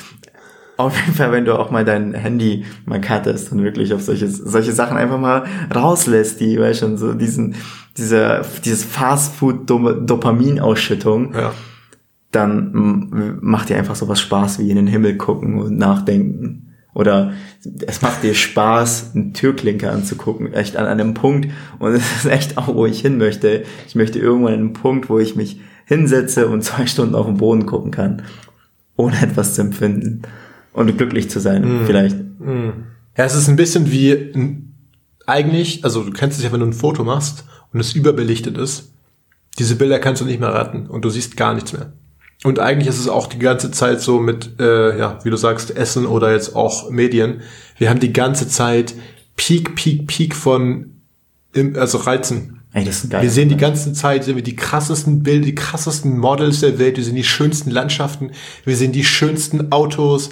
[0.78, 4.28] auf jeden Fall, wenn du auch mal dein Handy mal cuttest und wirklich auf solche,
[4.30, 7.56] solche Sachen einfach mal rauslässt, die, weißt schon, so diesen,
[7.98, 11.54] diese, dieses Fastfood-Dopaminausschüttung, ja.
[12.32, 16.74] dann macht dir einfach sowas Spaß wie in den Himmel gucken und nachdenken.
[16.94, 17.32] Oder
[17.88, 21.50] es macht dir Spaß, einen Türklinker anzugucken, echt an einem Punkt.
[21.80, 23.64] Und es ist echt auch, wo ich hin möchte.
[23.88, 27.36] Ich möchte irgendwann an einen Punkt, wo ich mich hinsetze und zwei Stunden auf den
[27.38, 28.22] Boden gucken kann,
[28.96, 30.22] ohne etwas zu empfinden
[30.76, 31.86] und glücklich zu sein, mm.
[31.86, 32.18] vielleicht.
[32.40, 32.70] Mm.
[33.18, 34.34] Ja, es ist ein bisschen wie
[35.26, 38.92] eigentlich, also du kennst es ja, wenn du ein Foto machst und es überbelichtet ist,
[39.58, 41.94] diese Bilder kannst du nicht mehr retten und du siehst gar nichts mehr.
[42.44, 45.76] Und eigentlich ist es auch die ganze Zeit so mit, äh, ja, wie du sagst,
[45.76, 47.42] Essen oder jetzt auch Medien.
[47.78, 48.94] Wir haben die ganze Zeit
[49.38, 50.92] Peak, Peak, Peak von,
[51.76, 52.60] also Reizen.
[52.74, 53.24] Ey, das ist geil.
[53.24, 56.98] Wir sehen die ganze Zeit sehen wir die krassesten Bilder, die krassesten Models der Welt.
[56.98, 58.32] Wir sehen die schönsten Landschaften.
[58.66, 60.30] Wir sehen die schönsten Autos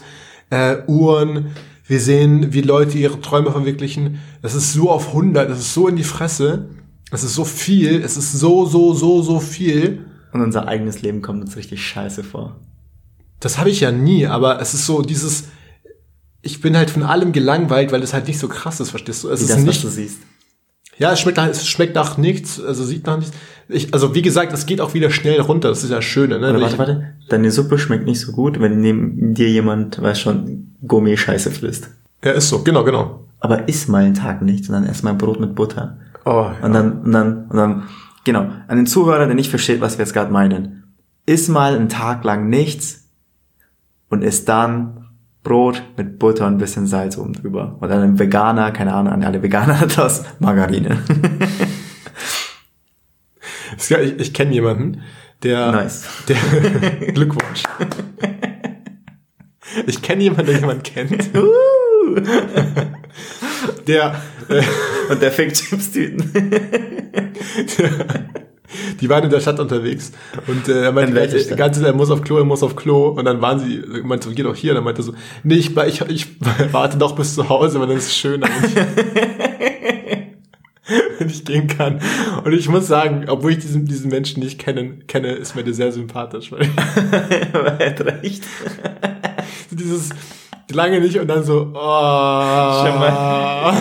[0.53, 1.47] äh, Uhren,
[1.87, 4.19] wir sehen, wie Leute ihre Träume verwirklichen.
[4.41, 6.69] Das ist so auf 100, das ist so in die Fresse.
[7.11, 10.05] Es ist so viel, es ist so, so, so, so viel.
[10.31, 12.59] Und unser eigenes Leben kommt uns richtig scheiße vor.
[13.39, 15.45] Das habe ich ja nie, aber es ist so dieses,
[16.41, 19.29] ich bin halt von allem gelangweilt, weil es halt nicht so krass ist, verstehst du?
[19.29, 20.19] Es wie ist das, nicht, was du siehst.
[20.97, 23.33] Ja, es schmeckt, nach, es schmeckt nach nichts, also sieht nach nichts.
[23.69, 26.29] Ich, also wie gesagt, es geht auch wieder schnell runter, das ist ja schön.
[26.29, 26.41] Ne?
[26.41, 27.13] Warte, warte, warte.
[27.29, 31.89] Deine Suppe schmeckt nicht so gut, wenn neben dir jemand, weiß schon, Gourmet-Scheiße frisst.
[32.23, 33.25] Ja, ist so, genau, genau.
[33.39, 35.97] Aber iss mal einen Tag nicht, sondern ess mal Brot mit Butter.
[36.25, 36.55] Oh, ja.
[36.61, 37.83] Und dann, und dann, und dann,
[38.23, 40.83] genau, an den Zuhörer, der nicht versteht, was wir jetzt gerade meinen.
[41.25, 43.09] Iss mal einen Tag lang nichts
[44.09, 45.02] und iss dann
[45.43, 47.77] Brot mit Butter und ein bisschen Salz oben drüber.
[47.81, 50.99] Oder ein Veganer, keine Ahnung, an alle Veganer hat das, Margarine.
[53.77, 55.01] ich, ich kenne jemanden,
[55.43, 56.07] der, nice.
[56.27, 56.37] der
[57.13, 57.63] Glückwunsch.
[59.85, 61.29] Ich kenne jemanden, der jemanden kennt.
[63.87, 64.61] der äh,
[65.11, 66.31] und der fängt Chipstüten.
[69.01, 70.11] die waren in der Stadt unterwegs
[70.47, 73.09] und äh, er meinte die ganze Zeit, er muss auf Klo, er muss auf Klo
[73.09, 75.75] und dann waren sie, meinte so, geh doch hier und dann meinte so, nee, ich,
[75.75, 76.27] ich, ich
[76.71, 78.47] warte doch bis zu Hause, weil dann ist es schöner.
[81.17, 81.99] wenn ich gehen kann.
[82.43, 85.73] Und ich muss sagen, obwohl ich diesen, diesen Menschen nicht kenne, kenne, ist mir der
[85.73, 86.51] sehr sympathisch.
[86.51, 86.67] Weil
[87.79, 88.43] er hat recht.
[89.71, 90.09] Dieses
[90.71, 92.83] lange nicht und dann so, oh.
[92.83, 93.73] Schon mal,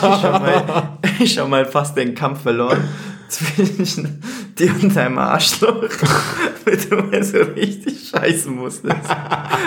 [0.00, 2.82] schon mal, schon mal fast den Kampf verloren
[3.32, 4.22] zwischen
[4.58, 5.82] dir und deinem Arschloch,
[6.64, 9.08] wenn du mal so richtig scheißen musstest.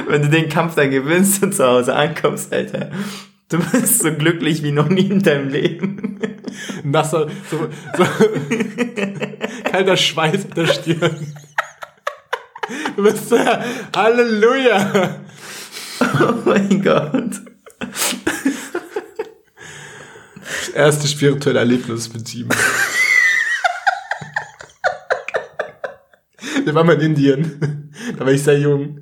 [0.07, 2.91] wenn du den Kampf dann gewinnst und zu Hause ankommst, Alter.
[3.49, 6.19] Du bist so glücklich wie noch nie in deinem Leben.
[6.83, 8.05] Nasser, so, so
[9.71, 11.33] kalter Schweiß auf der Stirn.
[12.95, 13.63] Du bist der
[13.95, 15.19] Halleluja.
[16.01, 17.41] Oh mein Gott.
[20.39, 22.49] Das erste spirituelle Erlebnis mit ihm.
[26.65, 27.81] Wir waren mal in Indien.
[28.19, 28.99] Da war ich sehr jung.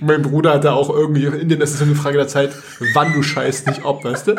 [0.00, 2.50] Mein Bruder hatte auch irgendwie, in Indien das ist so eine Frage der Zeit,
[2.94, 4.34] wann du scheißt, nicht ob, weißt du?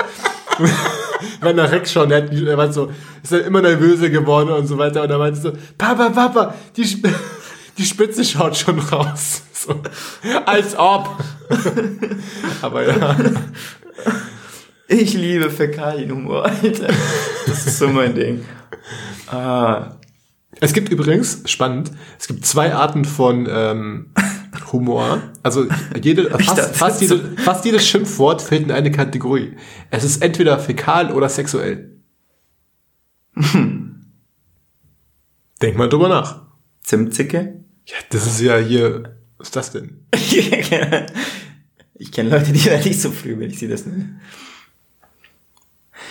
[1.39, 2.91] Wenn er Rex schon, er, hat, er war so,
[3.23, 5.04] ist dann immer nervöser geworden und so weiter.
[5.04, 6.84] Und er meinte so, Papa, Papa, die,
[7.78, 9.43] die Spitze schaut schon raus.
[9.54, 9.80] So,
[10.45, 11.10] als ob.
[12.62, 13.15] Aber ja.
[14.89, 16.88] Ich liebe Fäkalienhumor, Alter.
[17.47, 18.45] Das ist so mein Ding.
[19.32, 19.95] Ah.
[20.62, 24.12] Es gibt übrigens, spannend, es gibt zwei Arten von ähm,
[24.72, 25.22] Humor.
[25.44, 25.68] Also
[26.02, 29.56] jede, fast, fast, jede, fast jedes Schimpfwort fällt in eine Kategorie.
[29.91, 32.00] Es ist entweder fäkal oder sexuell.
[33.34, 33.82] Hm.
[35.62, 36.41] Denk mal drüber nach.
[36.84, 37.63] Zimtzicke?
[37.86, 39.18] Ja, das ist ja hier.
[39.38, 40.06] Was ist das denn?
[41.96, 44.20] ich kenne Leute, die werden nicht so früh, wenn ich sie das nenne.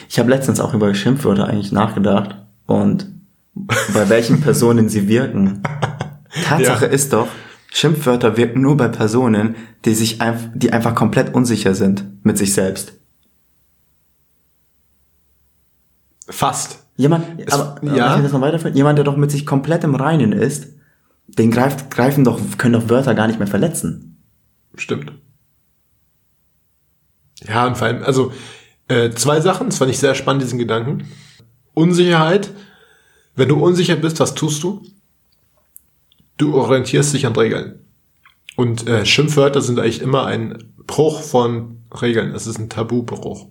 [0.09, 3.15] Ich habe letztens auch über Schimpfwörter eigentlich nachgedacht und
[3.55, 5.63] bei welchen Personen sie wirken.
[6.45, 6.91] Tatsache ja.
[6.91, 7.29] ist doch,
[7.73, 12.53] Schimpfwörter wirken nur bei Personen, die sich einfach, die einfach komplett unsicher sind mit sich
[12.55, 12.93] selbst.
[16.29, 16.81] Fast.
[16.97, 18.17] Jemand, es, aber, ja.
[18.19, 18.77] das noch weiterführen?
[18.77, 20.69] Jemand, der doch mit sich komplett im Reinen ist,
[21.27, 24.23] den greift, greifen doch, können doch Wörter gar nicht mehr verletzen.
[24.77, 25.13] Stimmt.
[27.49, 28.33] Ja, und vor allem, also,
[28.89, 31.09] äh, zwei Sachen, das fand ich sehr spannend, diesen Gedanken.
[31.75, 32.51] Unsicherheit.
[33.37, 34.83] Wenn du unsicher bist, was tust du?
[36.37, 37.81] du orientierst dich an Regeln.
[38.57, 42.35] Und äh, Schimpfwörter sind eigentlich immer ein Bruch von Regeln.
[42.35, 43.47] Es ist ein Tabubruch.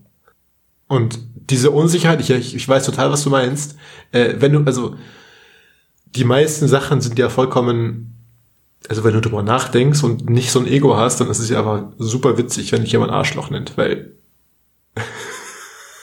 [0.88, 3.76] Und diese Unsicherheit, ich, ich weiß total, was du meinst.
[4.12, 4.96] Äh, wenn du, also
[6.06, 8.16] die meisten Sachen sind ja vollkommen,
[8.88, 11.60] also wenn du darüber nachdenkst und nicht so ein Ego hast, dann ist es ja
[11.60, 14.14] aber super witzig, wenn dich jemand Arschloch nennt, weil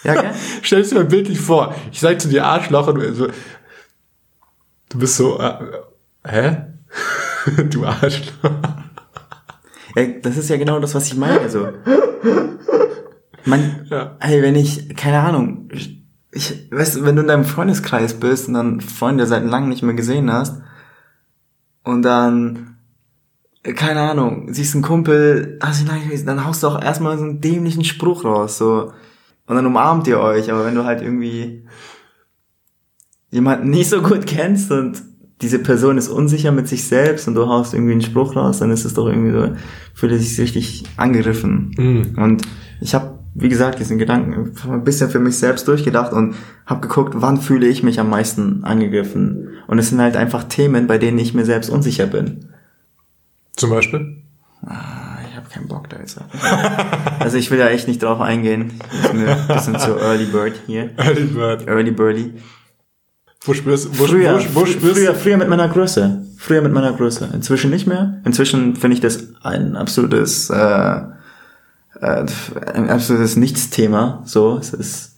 [0.02, 0.30] ja, okay.
[0.62, 3.28] Stell dir mal bildlich vor, ich sag zu dir Arschloch und du, also,
[4.90, 5.54] du bist so, äh,
[6.26, 6.56] hä?
[7.70, 8.50] du Arschloch.
[9.96, 11.40] Ja, das ist ja genau das, was ich meine.
[11.40, 11.68] Also,
[13.44, 14.16] man, ja.
[14.20, 15.68] ey, wenn ich, keine Ahnung,
[16.32, 19.82] ich, weißt du, wenn du in deinem Freundeskreis bist und dann Freunde seit langem nicht
[19.82, 20.60] mehr gesehen hast
[21.82, 22.76] und dann,
[23.62, 27.24] keine Ahnung, siehst einen Kumpel, hast ihn lange gesehen, dann haust du auch erstmal so
[27.24, 28.92] einen dämlichen Spruch raus, so,
[29.46, 31.66] und dann umarmt ihr euch, aber wenn du halt irgendwie
[33.30, 35.02] jemanden nicht so gut kennst und
[35.40, 38.70] diese Person ist unsicher mit sich selbst und du haust irgendwie einen Spruch raus, dann
[38.70, 39.56] ist es doch irgendwie so,
[39.94, 41.74] fühlt er sich richtig angegriffen.
[41.78, 42.22] Mhm.
[42.22, 42.42] Und
[42.80, 46.34] ich habe, wie gesagt, diesen Gedanken ein bisschen für mich selbst durchgedacht und
[46.66, 49.48] habe geguckt, wann fühle ich mich am meisten angegriffen.
[49.66, 52.50] Und es sind halt einfach Themen, bei denen ich mir selbst unsicher bin.
[53.56, 54.18] Zum Beispiel?
[54.62, 56.20] Ah, ich habe keinen Bock da jetzt.
[57.18, 58.72] also ich will da echt nicht drauf eingehen.
[58.92, 60.90] Ich bin ein bisschen zu Early Bird hier.
[60.98, 61.66] Early Bird.
[61.66, 62.34] Early Birdie.
[63.42, 66.26] Wo spürst wo, früher, wo, wo spürst früher, früher mit meiner Größe.
[66.36, 67.30] Früher mit meiner Größe.
[67.32, 68.20] Inzwischen nicht mehr.
[68.24, 70.56] Inzwischen finde ich das ein absolutes, äh,
[72.00, 72.26] äh,
[72.74, 74.22] ein absolutes Nichtsthema.
[74.26, 75.16] So, es ist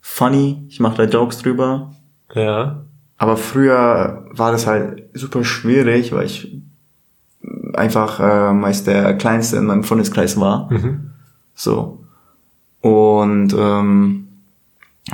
[0.00, 0.66] funny.
[0.68, 1.94] Ich mache da Jokes drüber.
[2.34, 2.82] Ja.
[3.16, 6.60] Aber früher war das halt super schwierig, weil ich
[7.72, 10.70] einfach äh, meist der Kleinste in meinem Freundeskreis war.
[10.70, 11.10] Mhm.
[11.54, 12.04] So.
[12.80, 14.23] Und ähm,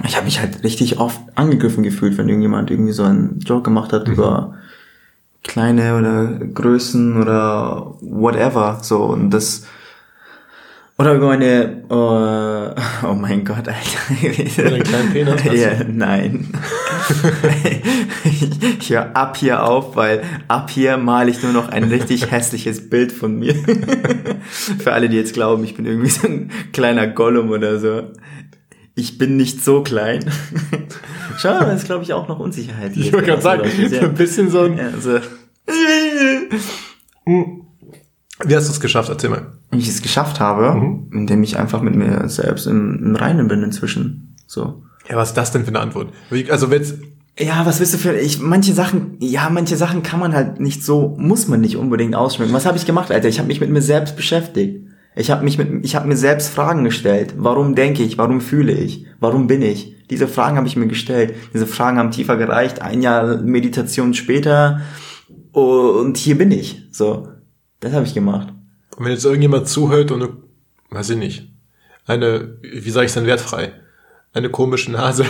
[0.05, 3.92] ich habe mich halt richtig oft angegriffen gefühlt, wenn irgendjemand irgendwie so einen Joke gemacht
[3.92, 4.14] hat mhm.
[4.14, 4.55] über
[5.42, 8.79] kleine oder Größen oder whatever.
[8.83, 9.66] So und das
[10.96, 12.74] oder über meine uh,
[13.09, 14.68] oh mein Gott, Alter.
[14.70, 15.42] Den kleinen Penis?
[15.53, 16.48] Ja, nein.
[18.79, 22.90] ich höre ab hier auf, weil ab hier male ich nur noch ein richtig hässliches
[22.90, 23.55] Bild von mir.
[24.79, 28.03] Für alle, die jetzt glauben, ich bin irgendwie so ein kleiner Gollum oder so
[29.01, 30.25] ich bin nicht so klein.
[31.39, 32.97] Schau, das ist, glaube ich, auch noch Unsicherheit.
[32.97, 34.77] Ich wollte gerade sagen, so ein bisschen so ein...
[34.77, 35.19] Ja, so.
[38.45, 39.09] Wie hast du es geschafft?
[39.09, 39.53] Erzähl mal.
[39.70, 41.11] Wie ich es geschafft habe, mhm.
[41.12, 44.37] indem ich einfach mit mir selbst im, im Reinen bin inzwischen.
[44.47, 44.83] So.
[45.09, 46.12] Ja, was ist das denn für eine Antwort?
[46.51, 46.83] Also wenn
[47.39, 50.85] ja, was willst du für ich manche Sachen, ja, manche Sachen kann man halt nicht
[50.85, 52.53] so, muss man nicht unbedingt ausschmücken.
[52.53, 53.29] Was habe ich gemacht, Alter?
[53.29, 54.80] Ich habe mich mit mir selbst beschäftigt.
[55.17, 57.35] Ich habe mich mit, ich habe mir selbst Fragen gestellt.
[57.37, 58.17] Warum denke ich?
[58.19, 59.07] Warum fühle ich?
[59.19, 59.97] Warum bin ich?
[60.09, 61.35] Diese Fragen habe ich mir gestellt.
[61.53, 62.83] Diese Fragen haben tiefer gereicht.
[62.83, 64.81] Ein Jahr Meditation später
[65.53, 66.83] und hier bin ich.
[66.91, 67.29] So,
[67.81, 68.49] das habe ich gemacht.
[68.97, 70.29] Und wenn jetzt irgendjemand zuhört und,
[70.91, 71.49] weiß ich nicht,
[72.07, 73.73] eine, wie sage ich denn wertfrei,
[74.33, 75.25] eine komische Nase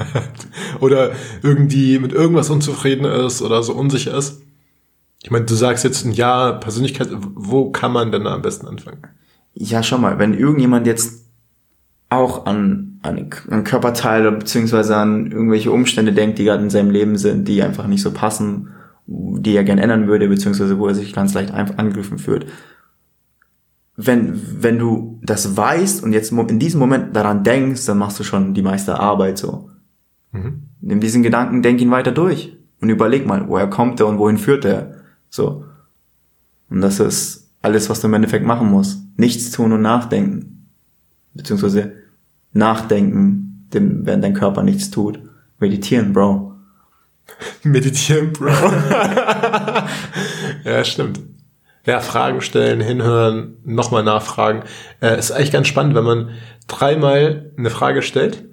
[0.80, 4.37] oder irgendwie mit irgendwas unzufrieden ist oder so unsicher ist,
[5.22, 9.02] Ich meine, du sagst jetzt ein Jahr Persönlichkeit, wo kann man denn am besten anfangen?
[9.54, 11.24] Ja, schau mal, wenn irgendjemand jetzt
[12.08, 17.18] auch an, an, an Körperteile beziehungsweise an irgendwelche Umstände denkt, die gerade in seinem Leben
[17.18, 18.68] sind, die einfach nicht so passen,
[19.06, 22.46] die er gern ändern würde, beziehungsweise wo er sich ganz leicht angegriffen fühlt.
[23.96, 28.24] Wenn, wenn du das weißt und jetzt in diesem Moment daran denkst, dann machst du
[28.24, 29.70] schon die meiste Arbeit so.
[30.30, 30.68] Mhm.
[30.80, 34.38] Nimm diesen Gedanken, denk ihn weiter durch und überleg mal, woher kommt er und wohin
[34.38, 34.97] führt er.
[35.30, 35.64] So.
[36.70, 39.00] Und das ist alles, was du im Endeffekt machen musst.
[39.16, 40.68] Nichts tun und nachdenken.
[41.34, 41.92] Beziehungsweise
[42.52, 45.20] nachdenken, während dein Körper nichts tut.
[45.58, 46.54] Meditieren, Bro.
[47.62, 48.48] Meditieren, Bro.
[50.64, 51.20] ja, stimmt.
[51.84, 54.62] Ja, Fragen stellen, hinhören, nochmal nachfragen.
[55.00, 56.30] Äh, ist eigentlich ganz spannend, wenn man
[56.66, 58.44] dreimal eine Frage stellt,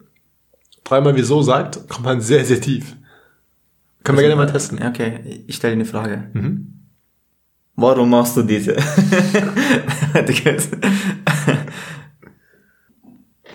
[0.85, 2.95] dreimal wieso sagt, kommt man sehr, sehr tief.
[4.05, 4.81] Können wir gerne mal testen.
[4.81, 6.29] Okay, ich stelle dir eine Frage.
[6.33, 6.73] Mhm.
[7.75, 8.77] Warum machst du diese?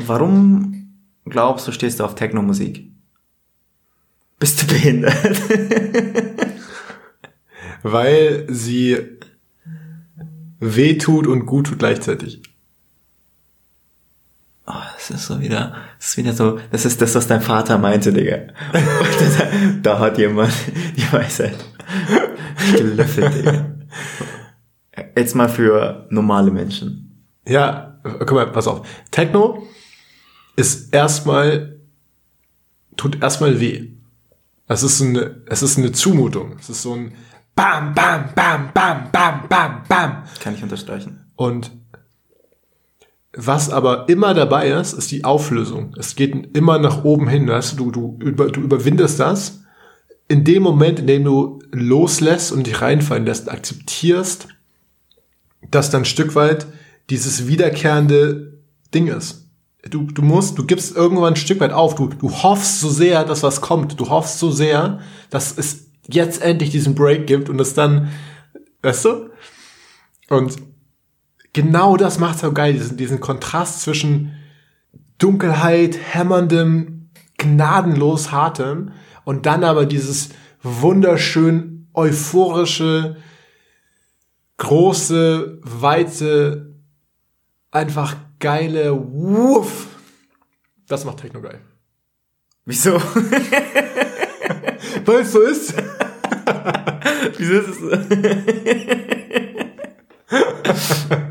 [0.01, 0.89] Warum
[1.25, 2.91] glaubst du, stehst du auf Techno-Musik?
[4.41, 5.15] Bist du behindert?
[7.83, 8.99] Weil sie
[10.59, 12.43] weh tut und gut tut gleichzeitig.
[15.11, 18.13] Das ist so wieder, das ist wieder so, das ist das, was dein Vater meinte,
[18.13, 18.43] Digga.
[18.73, 19.43] das,
[19.83, 20.53] da hat jemand
[20.97, 21.57] die Weisheit
[22.77, 23.75] gelöffelt, Digga.
[25.17, 27.27] Jetzt mal für normale Menschen.
[27.47, 28.87] Ja, guck mal, pass auf.
[29.11, 29.67] Techno
[30.55, 31.81] ist erstmal,
[32.97, 33.89] tut erstmal weh.
[34.69, 36.57] Es ist eine, es ist eine Zumutung.
[36.61, 37.13] Es ist so ein
[37.57, 40.23] Bam, Bam, Bam, Bam, Bam, Bam, Bam.
[40.41, 41.25] Kann ich unterstreichen.
[41.35, 41.73] Und
[43.33, 45.95] was aber immer dabei ist, ist die Auflösung.
[45.99, 47.49] Es geht immer nach oben hin.
[47.49, 49.61] Weißt du, du, über, du überwindest das.
[50.29, 54.49] In dem Moment, in dem du loslässt und dich reinfallen lässt, akzeptierst,
[55.71, 56.67] dass dann ein Stück weit
[57.09, 58.59] dieses wiederkehrende
[58.93, 59.41] Ding ist
[59.89, 61.95] du, du musst, du gibst irgendwann ein Stück weit auf.
[61.95, 63.99] Du, du hoffst so sehr, dass was kommt.
[63.99, 65.01] Du hoffst so sehr,
[65.31, 68.11] dass es jetzt endlich diesen Break gibt und es dann,
[68.83, 69.31] weißt du?
[70.29, 70.57] Und
[71.53, 74.33] genau das macht so geil, diesen, diesen Kontrast zwischen
[75.19, 78.93] Dunkelheit, hämmerndem, gnadenlos hartem
[79.25, 80.31] und dann aber dieses
[80.63, 83.17] wunderschön euphorische,
[84.59, 86.75] große, weite,
[87.71, 89.87] einfach geile Wuff.
[90.89, 91.61] Das macht Techno geil.
[92.65, 92.93] Wieso?
[95.05, 95.75] Weil es so ist.
[97.39, 97.91] Wieso ist es so?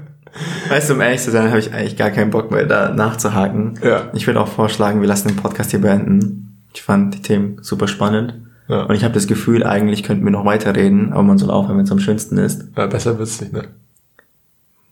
[0.70, 3.80] weißt du, um ehrlich zu sein, habe ich eigentlich gar keinen Bock mehr da nachzuhaken.
[3.84, 4.10] Ja.
[4.14, 6.58] Ich würde auch vorschlagen, wir lassen den Podcast hier beenden.
[6.74, 8.36] Ich fand die Themen super spannend.
[8.68, 8.84] Ja.
[8.84, 11.86] Und ich habe das Gefühl, eigentlich könnten wir noch weiterreden, aber man soll aufhören, wenn
[11.86, 12.68] es am schönsten ist.
[12.78, 13.64] Ja, besser wird's nicht, ne?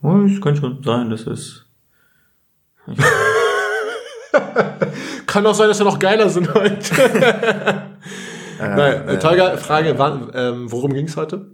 [0.02, 1.66] Oh, es kann schon sein, das ist
[5.28, 7.02] Kann auch sein, dass wir noch geiler sind heute.
[7.02, 7.82] äh,
[8.60, 11.52] Nein, äh, Tolga, Frage, wann, ähm, worum ging es heute?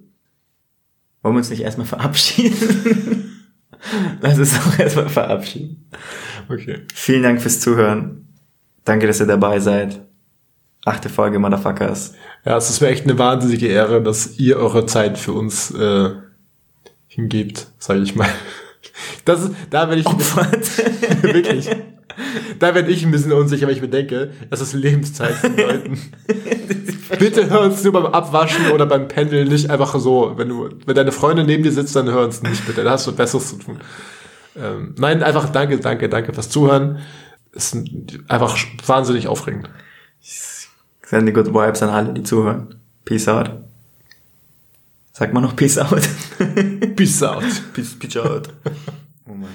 [1.22, 3.30] Wollen wir uns nicht erstmal verabschieden?
[4.22, 5.90] Lass uns auch erstmal verabschieden.
[6.50, 6.82] Okay.
[6.94, 8.28] Vielen Dank fürs Zuhören.
[8.86, 10.02] Danke, dass ihr dabei seid.
[10.86, 12.14] Achte Folge, Motherfuckers.
[12.46, 16.10] Ja, es ist mir echt eine wahnsinnige Ehre, dass ihr eure Zeit für uns äh,
[17.08, 18.30] hingebt, sage ich mal.
[19.24, 20.06] Das ist, da werde ich
[21.24, 21.70] wirklich.
[22.60, 26.00] Da werde ich ein bisschen unsicher, weil ich mir denke, das ist Lebenszeit von Leuten.
[27.20, 30.34] Bitte hör uns nur beim Abwaschen oder beim Pendeln nicht einfach so.
[30.38, 32.84] Wenn du, wenn deine Freundin neben dir sitzt, dann hör uns nicht bitte.
[32.84, 33.80] Da hast du Besseres zu tun.
[34.56, 37.00] Ähm, nein, einfach danke, danke, danke fürs Zuhören.
[37.52, 37.78] Ist
[38.28, 39.70] einfach wahnsinnig aufregend.
[41.06, 42.76] Sende good vibes an alle, die zuhören.
[43.06, 43.52] Peace out.
[45.12, 46.02] Sag mal noch Peace out.
[46.96, 47.44] Peace out.
[47.74, 48.50] Peace, peace out.
[49.28, 49.50] Oh Mann.